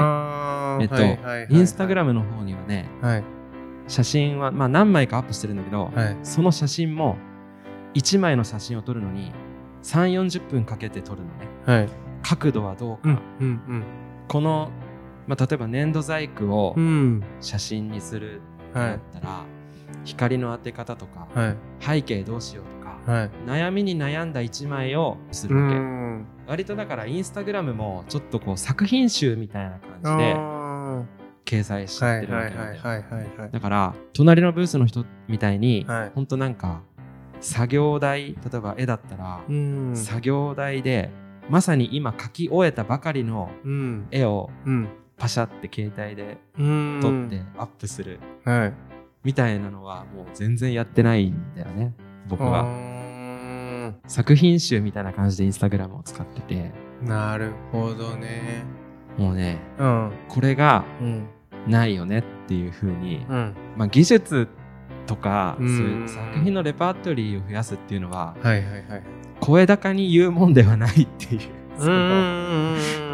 [0.83, 3.23] えっと、インスタグラムの方にはねはい。
[3.87, 6.17] 写真は、まあ、何枚かアップしてるんだけど、はい。
[6.23, 7.17] その写真も
[7.93, 9.31] 1枚の写真を撮るのに
[9.83, 11.47] 3 4 0分かけて撮るのね。
[11.65, 11.89] はい。
[12.21, 13.83] 角度はどうか、うんうん
[14.27, 14.71] この、
[15.27, 17.23] まあ、例えば粘土細工をうんうん。
[17.41, 18.41] 写真にする
[18.79, 19.55] ってはない
[20.05, 21.55] 光の当て方とか、はい。
[21.79, 23.31] 背景どうしようとか、はい。
[23.45, 26.25] 悩みに悩んだ1枚をすうるわけ、ん。
[26.47, 31.03] 割とだからインスタグラムもちょっとこう作品集みたいな感じであ
[31.43, 32.57] 掲載してるわはいけ
[33.37, 36.11] なんだから隣のブースの人みたいに、はい。
[36.13, 36.81] ほんとなんか
[37.41, 39.95] 作業台例えば絵だったら、うん。
[39.95, 41.09] 作業台で
[41.49, 44.07] まさに今描き終えたばかりのうん。
[44.11, 46.99] 絵をうんパシャって携帯でうん。
[47.01, 48.19] 撮ってアップする。
[48.43, 48.73] はい。
[49.23, 51.93] みたいなのはもう全然やってないんだよね。
[52.27, 52.63] 僕は。
[52.63, 56.71] は作品集みたいな感じでインスタグラムを使ってて。
[57.01, 58.63] なるほどね。
[59.17, 60.11] もうねうん。
[60.27, 61.27] これがうん。
[61.67, 63.55] ないよねっていう風に、うん。
[63.75, 64.47] まあ、技術
[65.07, 65.77] とかうん。
[65.77, 69.03] そういう作品のレパートリーを増やすっていうのははいはいはい。
[69.39, 71.41] 声高に言うもんではないっていう。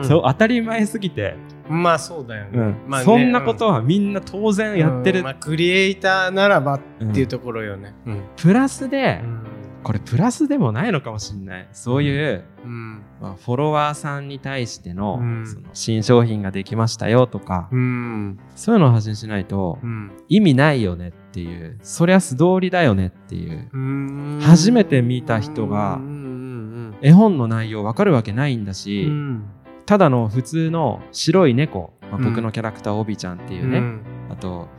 [0.03, 1.35] そう当たり前すぎて、
[1.71, 2.75] まあそうだよね。
[2.87, 5.25] まあねそんなことはみんな当然やってる、うん。
[5.25, 6.79] まあクリエイターならばっ
[7.13, 7.95] ていうところよね。
[8.05, 8.23] うん。
[8.35, 9.43] プラスで、うん。
[9.83, 11.67] これプラスでもないのかもしれない。
[11.71, 13.01] そういう、うん。
[13.19, 15.47] まあ、フォロワーさんに対しての,、うん。
[15.47, 18.39] その新商品ができましたよとか、うん。
[18.55, 20.11] そういうのを発信しないと、うん。
[20.29, 24.39] 意味ないよねっていうそりゃ素通りだよねっていううん。
[24.43, 26.03] 初めて見た人がうん。
[26.03, 26.95] うん。
[27.01, 29.45] 絵本の内容わかるわけないんだうし、ん
[29.91, 32.23] ただの普通の白い猫、まあうん。
[32.23, 34.01] 僕のキャラクターオビちゃんっていうね、うん。
[34.29, 34.69] あと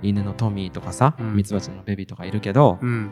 [0.00, 1.34] 犬のトミーとかさ、うん。
[1.34, 3.10] ミツバチのベビーとかいるけど、うん。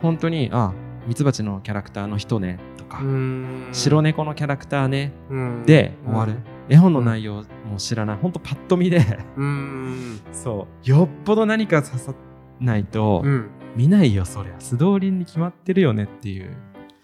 [0.00, 0.72] 本当にあ
[1.08, 3.70] ミツバチのキャラクターの人ねとか、うん。
[3.72, 5.64] 白猫のキャラクターねうん。
[5.66, 6.36] で終わる、
[6.68, 8.16] 絵本の内容も知らない。
[8.16, 9.04] 本当パッと見で。
[9.36, 10.20] うん。
[10.30, 10.88] そう。
[10.88, 12.14] よっぽど何か刺さ
[12.60, 13.48] ないと、うん。
[13.74, 14.54] 見ないよそりゃ。
[14.60, 16.56] 素通りに決まってるよねっていう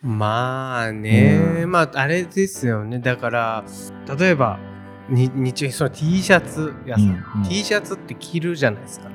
[0.07, 1.71] まあね、うん。
[1.71, 3.01] まああれですよね。
[3.01, 3.65] だから
[4.19, 4.61] 例えば
[5.09, 7.49] に日中その T シャツやさ、うんうん。
[7.49, 9.09] T シャツって着るじゃないですか。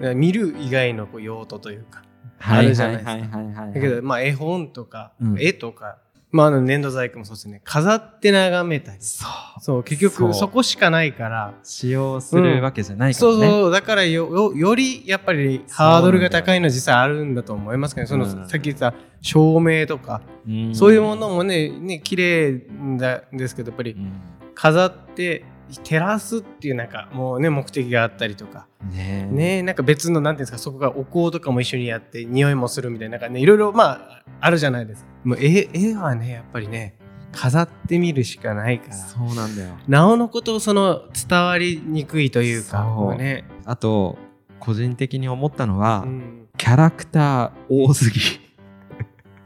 [0.00, 0.18] うん。
[0.18, 2.02] 見る以外のこう用途というか
[2.38, 3.20] はいるじゃないですかはい。
[3.20, 5.36] はいはいはいだけどまあ絵本とか、うん。
[5.38, 5.98] 絵とか
[6.32, 7.60] まああの粘土細工もそうですね。
[7.62, 8.98] 飾って眺めたり。
[9.00, 9.26] そ
[9.58, 9.60] う。
[9.60, 11.54] そう結局そこしかないから。
[11.62, 13.70] 使用するわけじゃないからね、そうそう。
[13.70, 20.74] だからよよよりやっぱりハードルが高いのは実際あるんだと思いますけどその、うんさっき言った照明とか、うん。
[20.74, 24.12] そういうものもねね綺麗なんですけどやっぱりうん。
[24.54, 25.44] 飾って
[25.78, 28.66] 照らすっていうなんかもうね目的があったりとか。
[28.90, 29.34] ねえ。
[29.34, 35.10] ねなんか別のなんていうんですかそこがお香とかも一緒にやって匂いもするみたいななんかねいろいろまああるじゃないですか。
[35.24, 36.98] もう絵絵はねやっぱりね
[37.32, 38.94] 飾ってみるしかないから。
[38.94, 39.70] そうなんだよ。
[39.88, 43.16] なおのことその伝わりにくいというかそう。
[43.16, 44.18] ね、あと
[44.60, 46.48] 個人的に思ったのは、うん。
[46.56, 48.20] キャラクター多すぎ。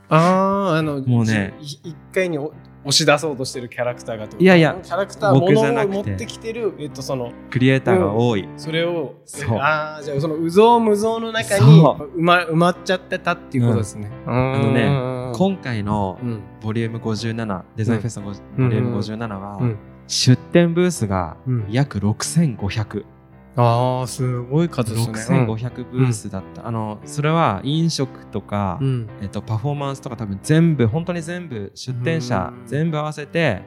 [0.09, 1.55] あああのもうね。
[1.61, 2.53] じ一回にお
[2.87, 4.79] 押し出そうとしてるキャラクターがいやいや。
[4.81, 6.27] キャラクターも僕じゃのを持って。
[6.27, 16.43] きてるえっとそのクリエイターが多い、それをそうああじゃあその有象無象の中に埋ま埋まっちゃってたっていうことですね、ああのね今回のうん。
[16.63, 18.71] ボリューム57デザインフェスのボうん。
[18.71, 19.79] リューム57は、うん。
[20.09, 21.67] 出店ブースがうん。
[21.71, 23.05] 約6500、
[23.57, 25.47] ああすごい数ですね。
[25.49, 29.09] 6500ブースだった、あのそれは飲食とか、うん。
[29.23, 32.67] えっと、パフォーマンスとか多分全部本当に全部出店者うん。
[32.67, 33.63] 全部合わせて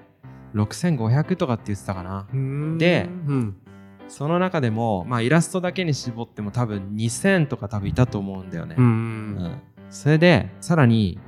[0.53, 2.27] 6500とかって言ってたかな。
[2.31, 2.77] うん。
[2.77, 3.55] でうん。
[4.07, 8.85] その中でも、まあ、イラストだけに絞っても多分2000とか多分いたと思うんだよね、うん。
[8.85, 9.61] うん。
[9.89, 11.19] それでさらに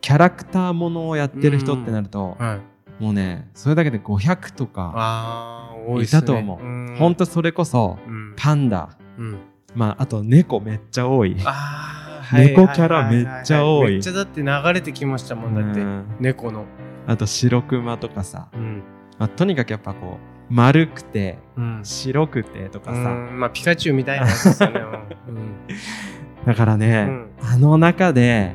[0.00, 3.02] キャラクターものをやってる人ってなると、はい。
[3.02, 5.59] もうねそれだけで500とかああ多
[6.02, 6.96] いたと思う、ん。
[6.96, 8.34] ほんとそれこそうん。
[8.36, 8.90] パンダ。
[9.18, 9.38] うん。
[9.74, 11.36] まああと猫めっちゃ多い。
[11.44, 13.92] あ猫キャラめっちゃ多い。
[13.92, 16.04] めっちゃだって流れてきましたもんだってうん。
[16.20, 16.64] 猫の。
[17.06, 18.82] あと白クマとかさ、うん。
[19.18, 20.18] まあ、とにかくやっぱこ
[20.50, 21.80] う丸くてうん。
[21.82, 23.40] 白くてとかさ、うん。
[23.40, 24.80] まあピカチュウみたいなやつですよね。
[26.46, 27.30] だからね、うん。
[27.42, 28.54] あの中で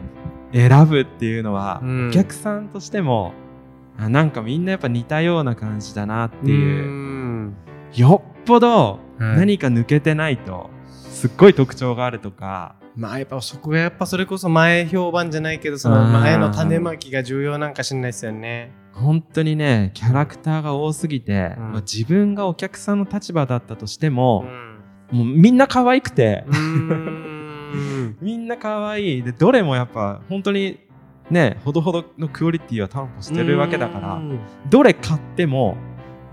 [0.53, 2.07] 選ぶっていうのは、うん。
[2.09, 3.33] お客さんとしても
[3.97, 7.55] あなんかみんなやっぱ似たような感じだなっていう、ん。
[7.93, 9.37] よっぽどはい。
[9.37, 12.75] 何か抜けてないと、すっごい特徴があるとか。
[12.95, 18.71] まあやっぱそこがやっぱそれこそ前評判じゃないけどその前の種まきが重要なんかしんないですよね。
[18.93, 21.71] 本当にねキャラクターが多すぎて、うん。
[21.71, 24.43] まあ自分がお客さんの立場だったとしてうも、
[25.11, 25.17] ん。
[25.17, 26.45] もうみんな可愛くて、
[28.21, 29.23] みんな可愛い。
[29.23, 30.79] でどれもやっぱ本当に
[31.29, 34.39] ねほどほどのクオリティは担保してるわけだからうん。
[34.69, 35.75] どれ買っても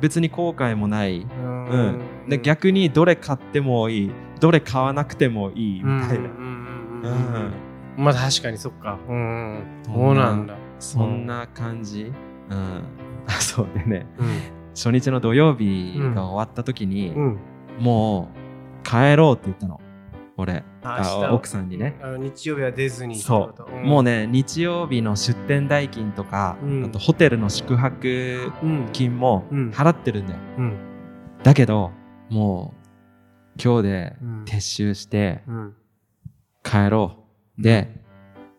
[0.01, 4.11] 別に後悔もない、うん、で逆にどれ買ってもいい。
[4.41, 7.53] どれ買わなくてもいいみたいな、うん
[7.97, 8.99] まあ確かにそっか。
[9.09, 9.83] うんうん。
[9.85, 10.57] そうなんだ。
[10.79, 12.13] そんな感じ、
[12.51, 12.83] うん、
[13.27, 14.07] あ そうでね。
[14.19, 14.27] うん。
[14.75, 17.39] 初日の土曜日が終わった時に、うん。
[17.79, 18.31] も
[18.83, 19.81] う帰ろうって言ったの
[20.43, 20.65] 俺。
[20.83, 21.33] ああ明日。
[21.35, 21.99] 奥さんにね。
[22.03, 23.65] あの日曜日は出ずにそこと。
[23.65, 26.85] う、もうねね日曜日の出店代金とか、うん。
[26.85, 28.89] あとホテルの宿泊うん。
[28.93, 29.71] 金もうん。
[29.71, 30.77] 払ってるんだよ、うん。
[31.43, 31.91] だけど
[32.29, 32.75] も
[33.57, 34.45] う今日でうん。
[34.45, 35.75] 撤収してうん。
[36.63, 37.17] 帰ろ
[37.59, 37.63] う。
[37.63, 38.01] で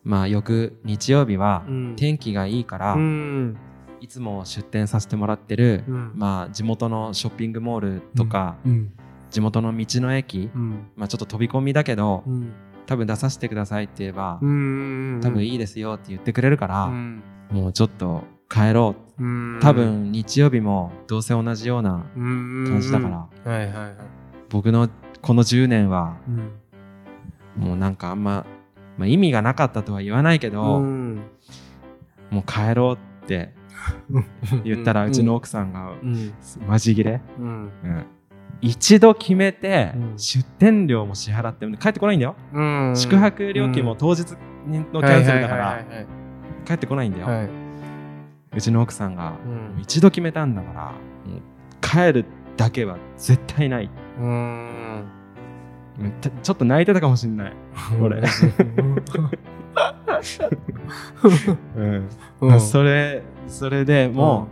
[0.03, 1.95] まあ翌日曜日はうん。
[1.95, 3.57] 天気がいいから、うん。
[4.01, 6.11] いつも出店させてもらってる、うん。
[6.15, 8.93] まあ地元のショッピングモールとか、うん
[9.33, 10.91] 地元の道の駅、うん。
[10.95, 12.53] まあちょっと飛び込みだけど、うん。
[12.85, 15.19] 多分出させてくださいって言えば、うん。
[15.23, 17.23] 多分いいですよって言ってくれるから、うん。
[17.49, 19.23] もうちょっと帰ろう。
[19.23, 19.59] うん。
[19.59, 23.09] 多分日曜日もどうせ同じような感感じだか
[23.43, 23.95] ら、はいはいはい。
[24.49, 24.87] 僕の
[25.23, 27.65] この10年はうん。
[27.65, 28.45] もうなんかあんま、
[28.97, 31.21] まあ、意味がなかったとは言わないけど、うん。
[32.29, 33.51] もう帰ろうって
[34.63, 36.33] 言ったらうちの奥さんがうん。
[36.67, 37.71] マジギレ、うん。
[37.83, 38.05] うん
[38.63, 40.17] 一度決めてうん。
[40.17, 42.93] 出店料も支払って帰ってこないんだよ、うん。
[42.95, 44.25] 宿泊料金も当日の
[45.01, 45.83] キャンセルだから
[46.65, 47.37] 帰ってこないんだよ、はい。
[47.39, 47.49] はい
[48.55, 49.75] うちの奥さんがうん。
[49.81, 50.93] 一度決めたんだから
[51.81, 52.23] 帰る
[52.55, 53.89] だけは絶対ない。
[56.41, 57.53] ちょっと泣いてたかもしんない、
[58.01, 58.23] 俺
[62.59, 64.47] それそれでもう、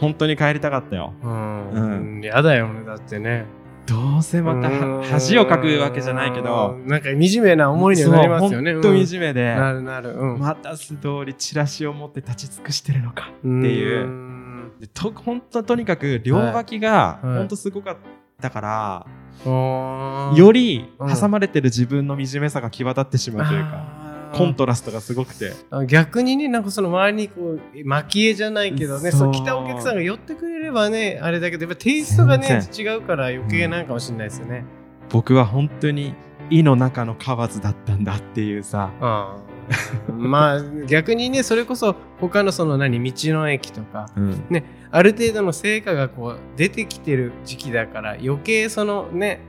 [0.00, 1.12] 本当に帰りたかったよ。
[1.22, 1.70] うん。
[1.70, 3.44] うんやだよねだってね。
[3.86, 6.76] どうせまたは恥をかくわけじゃないけど。
[6.78, 8.72] うんなんか惨めな思いにはなりますよね。
[8.74, 10.14] 本当うん惨めで、なるなる。
[10.14, 10.38] うん。
[10.38, 14.70] また素通りチラシを持って立ち尽くしてるのかっていう。
[14.80, 17.36] でと本当とにかく両脇がはい。
[17.38, 17.96] 本当すごかっ
[18.40, 19.06] たから、
[19.44, 21.14] よよりうん。
[21.14, 23.99] 挟まれてる自分の惨めさが際立ってしまうというか、
[24.32, 25.52] コントラストがすごくて。
[25.70, 29.32] あ逆にねなんかその周りにこう蒔絵じゃないけどねそう。
[29.32, 34.64] 来たお客さんが寄ってくれればねあれだけどやっぱテイストがね全違うから余計なんかもしれないですよね。
[35.10, 36.14] 僕は本当に
[36.50, 38.90] 井の中の蛙だったんだっていうさ。
[39.00, 39.50] ああ。
[40.12, 44.44] まあ逆にねそれこそ他のその何道の駅とかうん。
[44.90, 49.40] ある程度の成果がこう出てきてる時期だから余計そのね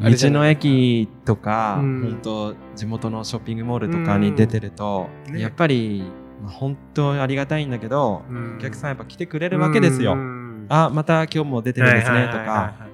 [0.00, 2.02] 道の駅とか、うん。
[2.02, 5.40] 本当地元のショッピングモールとかに出てると、うんね。
[5.40, 6.04] やっぱり、
[6.42, 8.56] まあ本当ありがたいんだけど、うん。
[8.56, 10.12] お客さんやっぱ来てくれるわけですよ。
[10.12, 10.66] うん。
[10.68, 12.90] あまた今日も出てるんですねとかはい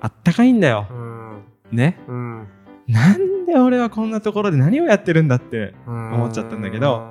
[0.00, 0.86] あったかいんだよ。
[0.90, 1.42] うん。
[1.72, 1.98] ね。
[2.08, 2.48] うん。
[2.88, 7.08] なんで俺はこんなところで何をやってるんだって思思っちゃったんだけど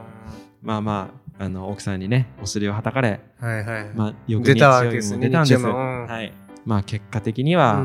[0.62, 1.10] まあま
[1.40, 5.66] ああの奥さんにねお尻をはたかれ、はいはいまあ、翌出たわけですねも出たんです。
[5.66, 6.34] はい。
[6.66, 7.84] まあ、結果的には、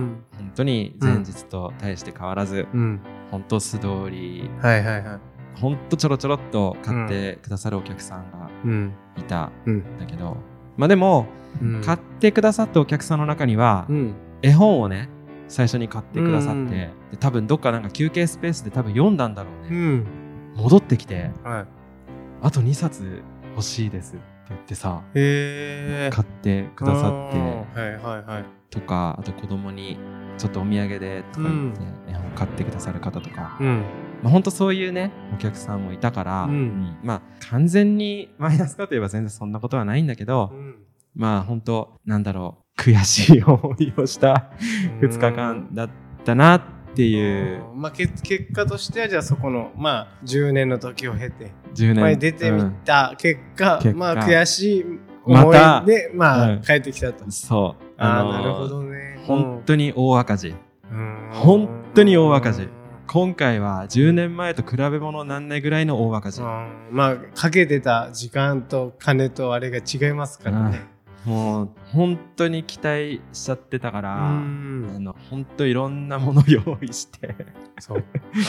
[0.59, 3.01] 当に前日と大して変わらず、うん。
[3.31, 4.51] 本当素通り。
[4.61, 5.21] はいはいはい。
[5.61, 8.93] ほんとちょろちょろっと買ってくださるお客さんがうん。
[9.17, 9.77] いたうん。
[9.79, 10.37] んだけど、
[10.77, 11.27] まあでも、
[11.61, 11.83] うん。
[11.83, 14.15] 買ってくださったお客さんの中には、うん。
[14.43, 15.09] 絵本をね
[15.49, 16.71] 最初に買ってくださって、うん。
[16.71, 20.07] で多分どっかなんか休憩スペースで多分読んだんだろうね、うん。
[20.57, 21.67] 戻ってきてはい。
[22.43, 28.45] あと2冊欲しいですって言ってさ買ってくださってはいはいはい。
[28.71, 29.99] とかあと子供に
[30.39, 33.85] ちょっとお土産でとか言って、絵本買ってくださる方とか、うん。
[34.23, 36.97] まあ、本当そういうねお客さんもいたから、うん。
[37.03, 40.53] まあ完全にマイナスかといえば全然そんなことはないんだけど、
[41.15, 44.51] まあ本当なんだろう悔しい思いをした
[45.01, 45.91] 2日間だっ
[46.25, 46.63] たなっ
[46.95, 47.65] ていう。
[47.73, 47.81] うん。
[47.83, 51.97] まあけ結果としてはじゃあそこのまあ10年の時を経て10年。
[51.97, 54.85] 前出てみた結果まあ悔しい
[55.25, 56.63] 思いでまあうん。
[56.63, 57.25] 帰ってきたと。
[57.25, 57.85] うんそう。
[58.01, 58.98] のああなるほどね
[59.29, 60.55] 本当に大赤字。
[60.91, 61.31] うん。
[61.33, 62.69] 本当に大赤字。
[63.07, 66.43] 今回は10年前と比べ物になんないぐらいの大赤字。
[66.43, 66.89] うん。
[66.91, 70.87] まあかけてた時間と金とあれが違いますからね。
[71.25, 77.35] もう本当に期待しちゃってたから、うあんの本当いろんなもの用意して。
[77.81, 78.05] そう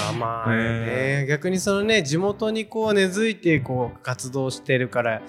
[0.10, 5.22] あまあへね逆にそのね地元にこう根付いてこう活動してるから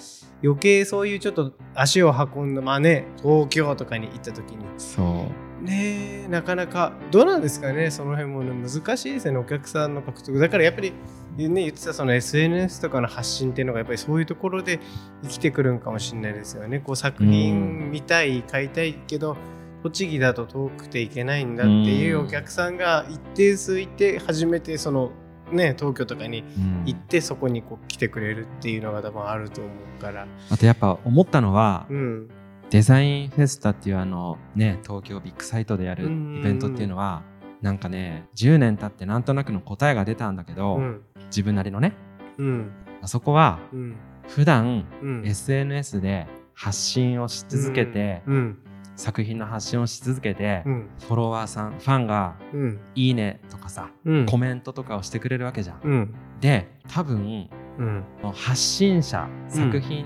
[0.43, 4.65] 余計そういうちょっと足を運んだまあね東京とかに行った時に。
[4.79, 5.51] そう。
[5.63, 8.51] ねえなかなかどうなんですかねその辺もね。
[8.53, 10.39] 難しいですよねお客さんの獲得。
[10.39, 10.93] だからやっぱり
[11.37, 14.81] ね言ってたその SNS とかの発信っていうのがやっぱりそういうところで
[15.23, 16.81] 生きてくるんかもしれないですよね。
[16.81, 19.37] こう作品見たい買いたいけど
[19.83, 25.11] 栃木だと遠くて行けないんだっていうお客さんが一定数いて初めてその
[25.53, 26.85] ね東京とかにうん。
[26.87, 30.27] 行ってそこにこう来てくれるっていうのが多分あると思うから。
[30.51, 32.29] あとやっぱ思ったのは、うん。
[32.71, 36.39] デザインフェスタっていうあのね東京ビッグサイトでやるうん。
[36.39, 37.23] イベントっていうのは
[37.61, 41.03] なんかね10年経ってなんとなくの答えが出たんだけど、うん。
[41.27, 41.95] 自分なりのね。
[42.39, 42.71] うん。
[43.03, 43.97] あそこはうん。
[44.29, 45.27] 普段うん。
[45.27, 46.27] SNS で
[46.63, 48.59] 発信をし続けて、うん。
[48.97, 50.89] 作品の発信をし続けて、うん。
[51.01, 54.27] フォロワーさんファンがうん「いいね」とかさ、うん。
[54.27, 55.81] コメントとかをしてくれるわけじゃん。
[55.83, 56.15] うん。
[56.41, 57.49] で多分
[57.79, 58.05] うん。
[58.35, 60.05] 発信者うん作品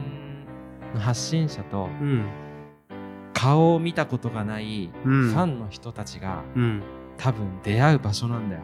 [0.94, 2.24] の発信者とうん。
[3.32, 5.34] 顔を見たことがないフうん。
[5.34, 6.82] ァンの人たちがうん。
[7.16, 8.62] 多分出会う場所なんだよ。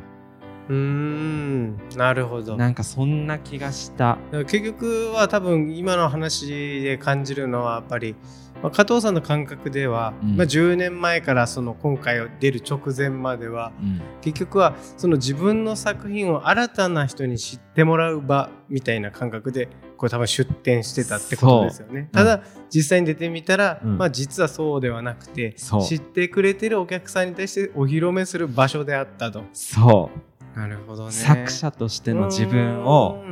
[0.70, 1.78] うーん。
[1.96, 2.56] なるほど。
[2.56, 4.18] なんかそんな気がした。
[4.30, 8.14] 結局は多分今の話で感じるのはやっぱり、
[8.62, 10.36] まあ、加藤さんの感覚では、うん。
[10.36, 14.00] まあ、10年前からその今回を出る直前まではうん。
[14.20, 22.08] 結局はその自分の作品を新たな人に知ってもらう場みたいな感覚でこれ多分出展してたってことですよね。
[22.12, 23.98] ただ、実際に出てみたら、うん。
[23.98, 29.42] まあ、実はそうではなくて知ってくれてるお客さんに対してお披露目する場所であったと。
[29.52, 31.12] そう、なるほどね。
[31.12, 33.22] 作者としての自分を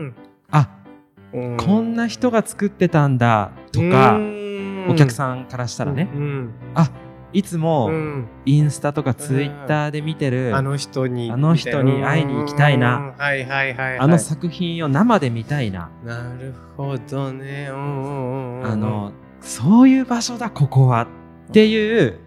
[0.51, 0.71] あ
[1.33, 1.57] うん。
[1.57, 4.19] こんな人が作ってたんだとか
[4.89, 6.51] お客んさんからしたらね、うん。
[6.75, 6.91] あ
[7.33, 8.29] いつうもん。
[8.47, 12.97] インスタとかツイッターで見てる、あの人にあの人に会いに行きたいな。
[12.97, 13.13] うん。
[13.19, 17.69] はいはいはい、はい、あの作品を生で見たいな、なるほどね。
[17.71, 18.63] うん。
[18.65, 21.07] あのそういう場所だここはっ
[21.53, 22.19] ていう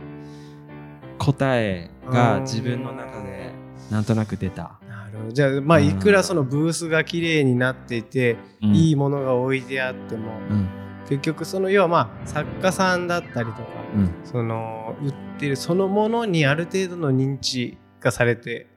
[1.18, 3.54] 答えが自分の中で
[3.90, 4.81] なんとなく出た。
[5.12, 5.20] なる。
[5.20, 5.88] ほどじゃあまあうん。
[5.88, 8.76] いくらそのブースが綺麗になっていて、うん。
[8.76, 10.70] いいものが置いてあっても、うん。
[11.08, 13.64] 結局その要はまあ作家さんだったりとか、
[13.96, 14.14] うん。
[14.24, 18.68] その売ってるそのものにある程度の認知がされて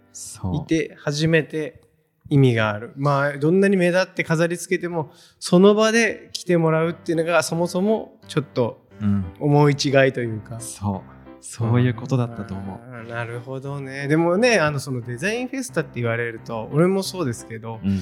[0.54, 1.82] いて初めて
[2.28, 2.92] 意味がある。
[2.96, 10.60] まあどんなに目立って飾り付けてもその場で来てもらうっていうのがそもそもちょっとうん、思い違いというか。
[10.60, 11.13] そう
[11.44, 13.08] そういうことだったと思う。
[13.08, 14.08] なるほどね。
[14.08, 18.00] でもねあのそのデザインフェスタって言われると俺もそうですけどうん。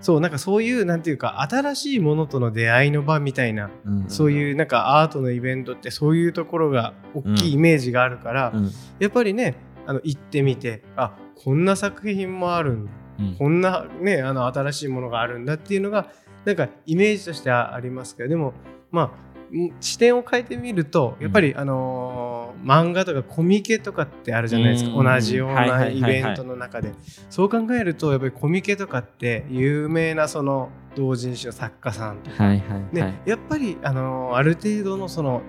[0.00, 8.70] そうなんかそういうなんていうか新しいものとの出会いの場みたいなうん、そういうなんかアートのイベントってそういうところが大きいイメージがあるから、うん。
[8.98, 9.54] やっぱりね
[9.86, 12.92] あの行ってみてあこんな作品もあるんだ。
[13.20, 13.36] うん。
[13.36, 16.10] こんなねあの新しいものがあるんだっていうのが
[16.44, 18.52] なんかイメージとしてはありますけどでも
[18.90, 19.31] まあん
[19.80, 24.90] 視点を変えてみるとやっぱり、あのー漫画とかコミケとかってあるじゃないですか。
[24.90, 25.04] うん。
[25.04, 26.92] 同じようないイベントの中で。
[27.28, 32.44] そう考えるとやっぱりコミケとかって有名なその同人誌の作家さんとか。
[32.44, 33.14] はいはいね、はい。
[33.26, 35.42] やっぱり、あのーある程度のその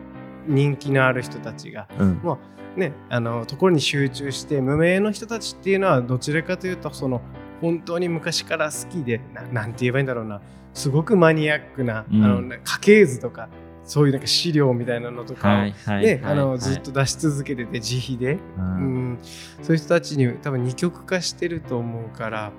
[0.48, 2.14] 人気のある人たちがうん。
[2.24, 2.40] も
[2.76, 7.22] ね、あのところに集中して無名の人たちっていうのはどちらかというとその
[7.62, 10.42] 本当に昔から好きでななんて言えばいいんだろうな。
[10.74, 12.24] すごくマニアックな、うん。
[12.24, 13.50] あのね家系図とか
[13.86, 19.14] そういうなんか資料みたいなのとかを、ずっと出し続けてて自費で、ううん。
[19.14, 19.20] ん、
[19.62, 22.52] そういう人たちに多分二極化してると思うから、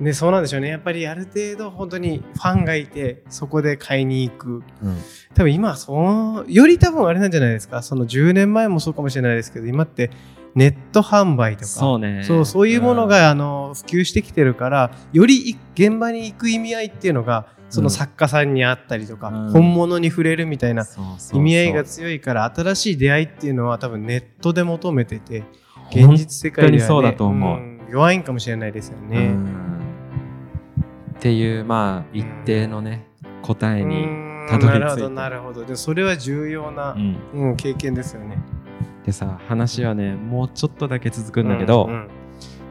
[0.00, 0.68] ね、そうなんでしょうね。
[0.68, 4.48] やっぱりある程度本当にファンがいてそこで買いに行く。
[4.50, 4.62] うん。
[5.34, 7.82] 多分今はそのより多分あれなんじゃないですか。
[7.82, 10.10] その10年前もそうかもしれないですけど今って
[10.54, 11.66] ネット販売とか。
[11.66, 12.24] そうね。
[12.24, 19.50] そうそういうものが、あの普及してきてるからよりい現場に行く意味合いっていうのがその作家さんにあったりとか、うん。
[19.50, 20.84] 本物に触れるみたいな
[21.32, 25.44] 意味合いが強いから新しい出会いっていうのは多分ネットで求めてて
[25.90, 27.58] 現実世界では、ね、本当にそうだと思う。
[27.58, 29.28] ん弱いんかもしれないですようね。
[29.28, 29.46] ん。
[31.16, 33.06] っていうまあ一定のね
[33.40, 34.46] 答えに、うん。
[34.50, 35.64] たどり着いてなるほどなるほど。
[35.64, 37.16] でそれは重要な、うん。
[37.32, 38.38] うん、経験ですよね。
[39.06, 42.08] でさ話はねもうちょっとだけ続くんだけど、うん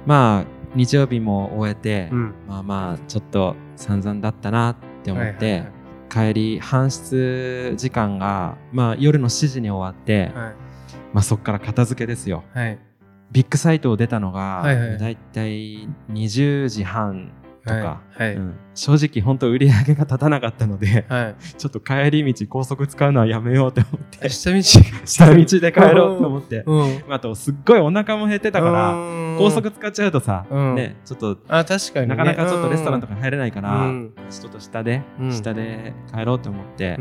[0.05, 2.33] まあ日曜日も終えて、うん。
[2.47, 5.81] まあまあちょっと散々だったなって思って、はいはい
[6.11, 10.53] 帰り搬出時間が、まあ、夜の7時に終わって、はい。
[11.13, 12.43] まあ、そこから片付けですよ。
[12.53, 12.77] はい。
[13.31, 15.15] ビッグサイトを出たのが、はいはいだい。
[15.15, 17.31] たい20時半
[17.63, 18.55] とか、はいうん。
[18.73, 21.35] 正直本当売り上げが立たなかったのではい。
[21.57, 24.29] ちょっと帰り道高速使うのはやめようと思って。
[24.29, 24.61] 下道？
[25.05, 26.63] 下道で帰ろうと思って。
[26.65, 27.03] うん。
[27.09, 28.93] あとすっごいお腹も減ってたから
[29.37, 30.75] 高速使っちゃうとさ、うん。
[30.75, 32.15] ねちょっとあ確かにね。
[32.15, 34.11] なかなかちょっとレストランとか入れないから、うん。
[34.29, 35.31] ちょっと下で、うん。
[35.31, 36.97] 下で帰ろうと思って、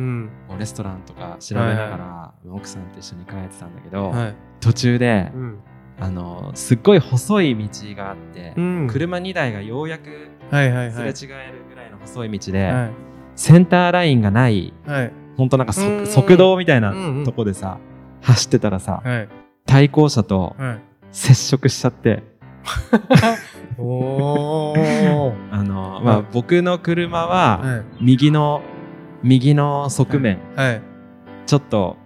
[0.58, 4.34] レストランとか調べながら、奥さんと一緒に帰ってたんだけど、はい。
[4.60, 5.58] 途中で、うん。
[6.02, 8.88] あのすっごい細い道があって、うん。
[8.90, 11.14] 車2台がようやくはいはいはい。
[11.14, 12.90] すれ違えるぐらいの細い道で、はい。
[13.36, 15.12] センターラインがないはい。
[15.36, 17.78] ほんとなんか側道みたいなうんうんとこでさ、
[18.22, 19.28] 走ってたらさ、はい。
[19.66, 20.78] 対向車とはい。
[21.12, 22.22] 接触しちゃって、
[23.78, 25.32] おー。
[25.50, 26.26] あの、まあ、はい。
[26.32, 27.82] 僕の車ははい。
[28.00, 28.62] 右の
[29.22, 30.82] 右の側面、はい。
[31.46, 31.96] ちょっと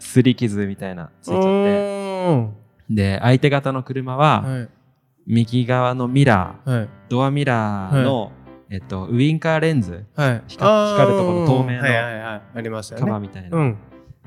[0.00, 1.48] 擦り傷みたいなついちゃって。
[2.28, 2.50] お
[2.90, 4.68] で相手方の車はーはい
[5.28, 6.88] 右側のミラーはい。
[7.10, 8.32] ドアミラーの、
[8.70, 10.42] えっと、ウインカーレンズはい。
[10.48, 12.42] 光光るところ透明のはいはいはい。
[12.54, 13.76] ありますよカバーねみたいな、うん。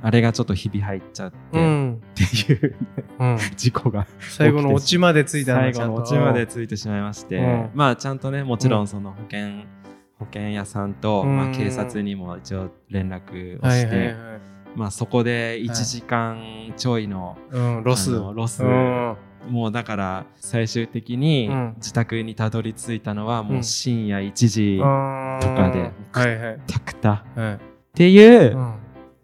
[0.03, 2.01] あれがちょっとひび入っちゃって、っうん。
[2.13, 2.75] ていう
[3.19, 3.37] うん。
[3.57, 7.69] 事故が最後のオチまでついた最後のオチまでついてしまいまして、うん。
[7.73, 9.63] まあちゃんとねもちろんその保険、
[10.19, 11.35] 保険屋さんと、うん。
[11.35, 14.15] まあ、警察にも一応連絡をして、はいはいはい。
[14.75, 18.11] まあそこで1時間ちょいの,、うんロス。
[18.11, 19.15] ロス、うん
[19.49, 21.73] もうだから最終的にうん。
[21.77, 23.59] 自宅にたどり着いたのはもうん。
[23.59, 24.77] う深夜1時
[25.41, 26.59] ととかではいはい。
[26.67, 27.23] たくた。
[27.35, 27.53] はい。
[27.55, 27.57] っ
[27.93, 28.73] ていううん。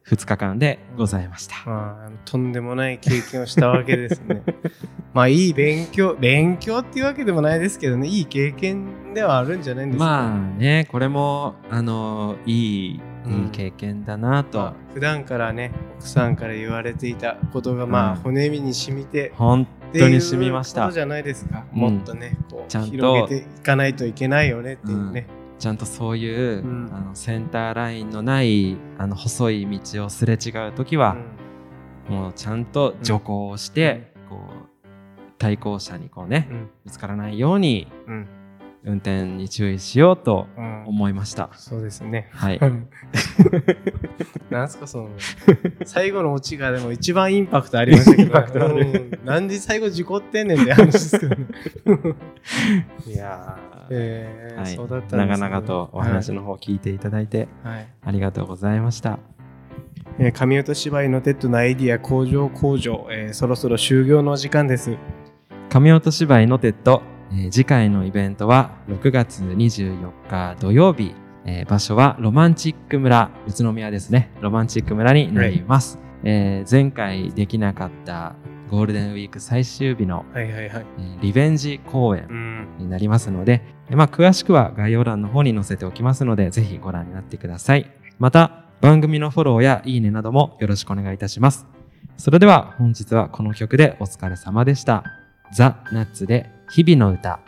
[0.07, 1.55] 2日間でございました。
[1.65, 4.41] まああの、とんでもない経験をしたわけですね。
[5.13, 8.07] まあいい勉強勉強っていうわけでもないですけどね。
[8.07, 10.05] いい経験ではあるんじゃないんですか？
[10.05, 13.33] まあねこれもあのいいうん。
[13.33, 18.19] いい経験だなと、まあ普段からね奥さんから言われていたことがまあ、うん。
[18.21, 20.83] 骨身に染みて本っていう当に染みました。
[20.83, 21.65] ことじゃないですか。
[21.73, 21.79] うん。
[21.79, 22.91] もっとねこうちゃんと。
[22.91, 25.27] 広げていかないといけないよねっていうね。
[25.59, 26.89] ちゃんとそういう、うん。
[26.93, 31.17] あのセンターラインのないあの細い道をすれ違う時は、
[32.09, 34.67] もうちゃんと徐行をして、こう
[35.37, 36.69] 対向車にこうね、うん。
[36.85, 38.27] ぶつからないようにうん
[38.83, 40.83] 運転に注意しようとうん。
[40.85, 41.49] 思いました。
[41.53, 42.29] そうですね。
[42.31, 42.59] はい。
[44.49, 45.09] なんすかその
[45.85, 48.23] 最後のオチがでも一番インパクトありましたけど。
[48.23, 49.11] インパクトある。
[49.21, 49.25] うん。
[49.25, 51.47] なんで最後事故ってんねんって話ですけどね。
[53.07, 53.57] いや
[53.89, 57.87] えーはい、そうだったんですね長々とお話の方聞いていただいてはい。
[58.05, 59.19] ありがとうございました。
[60.19, 64.97] えー神音芝居のテッドのアイディア工場工場、えーそろそろ終業のお時間です。
[65.69, 67.01] 神音芝居のテッド、
[67.31, 71.13] えー次回のイベントは6月24日土曜日、
[71.45, 73.29] えー場所はロマンチック村。
[73.47, 74.31] 宇都宮ですね。
[74.41, 78.35] ロマンチック村になります、えー前回できなかった
[78.69, 80.85] ゴールデンウィーク最終日の、はいはいはい。
[80.99, 82.67] えーリベンジ公演うん。
[82.79, 87.89] になりますので、えーまあ、詳しくは概要欄の方に載せておきますのでぜひご覧になってください。
[88.19, 91.65] また番組のフォローやいいねなどもよろしくお願いいたします。
[92.17, 95.03] それでは本日はこの曲でお疲れ様でした。
[95.53, 97.39] ザ・ナッツで日々の歌。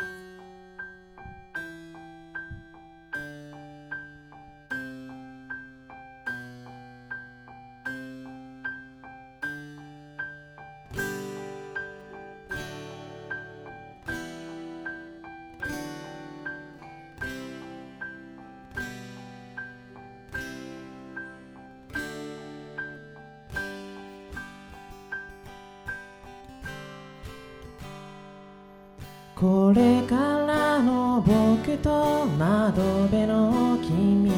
[33.12, 34.32] の君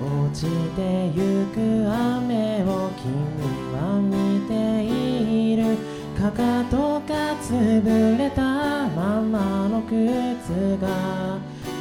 [0.00, 0.46] 落ち
[0.76, 1.58] てゆく
[1.90, 3.04] 雨を君
[3.72, 4.52] は見て
[4.84, 5.76] いる。
[6.18, 8.42] かかとが潰れた
[8.88, 9.92] ままの靴
[10.80, 11.38] が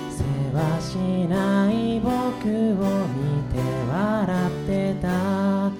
[0.09, 0.23] 世
[0.53, 0.95] 話し
[1.27, 5.71] ない僕を見て笑ってた。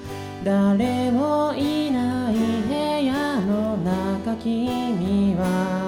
[0.44, 2.74] 誰もいない部
[3.06, 5.81] 屋の中君は。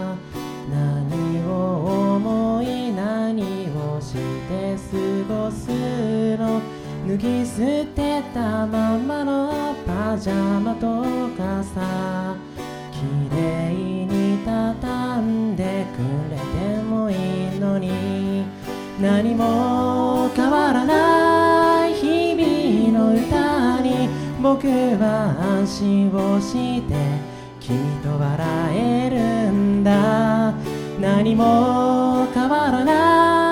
[4.53, 5.67] して過ごす
[6.37, 6.61] の
[7.07, 11.03] 脱ぎ捨てたままのパジャマと
[11.37, 12.35] 傘
[12.91, 15.99] 綺麗に畳んでく
[16.31, 18.45] れてもいいのに
[19.01, 24.07] 何も変わらない日々の歌に
[24.41, 26.95] 僕は安心をして
[27.59, 30.53] 君と笑えるんだ。
[30.99, 33.42] 何も変わらない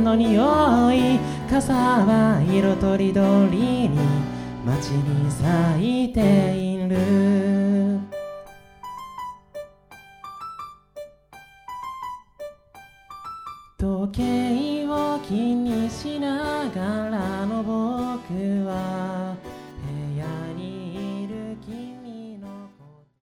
[0.00, 1.18] の匂い
[1.50, 3.90] 傘は色とりどりに
[4.64, 6.98] 街に咲いている。
[13.78, 18.34] 時計を気にしながらの僕
[18.66, 19.29] は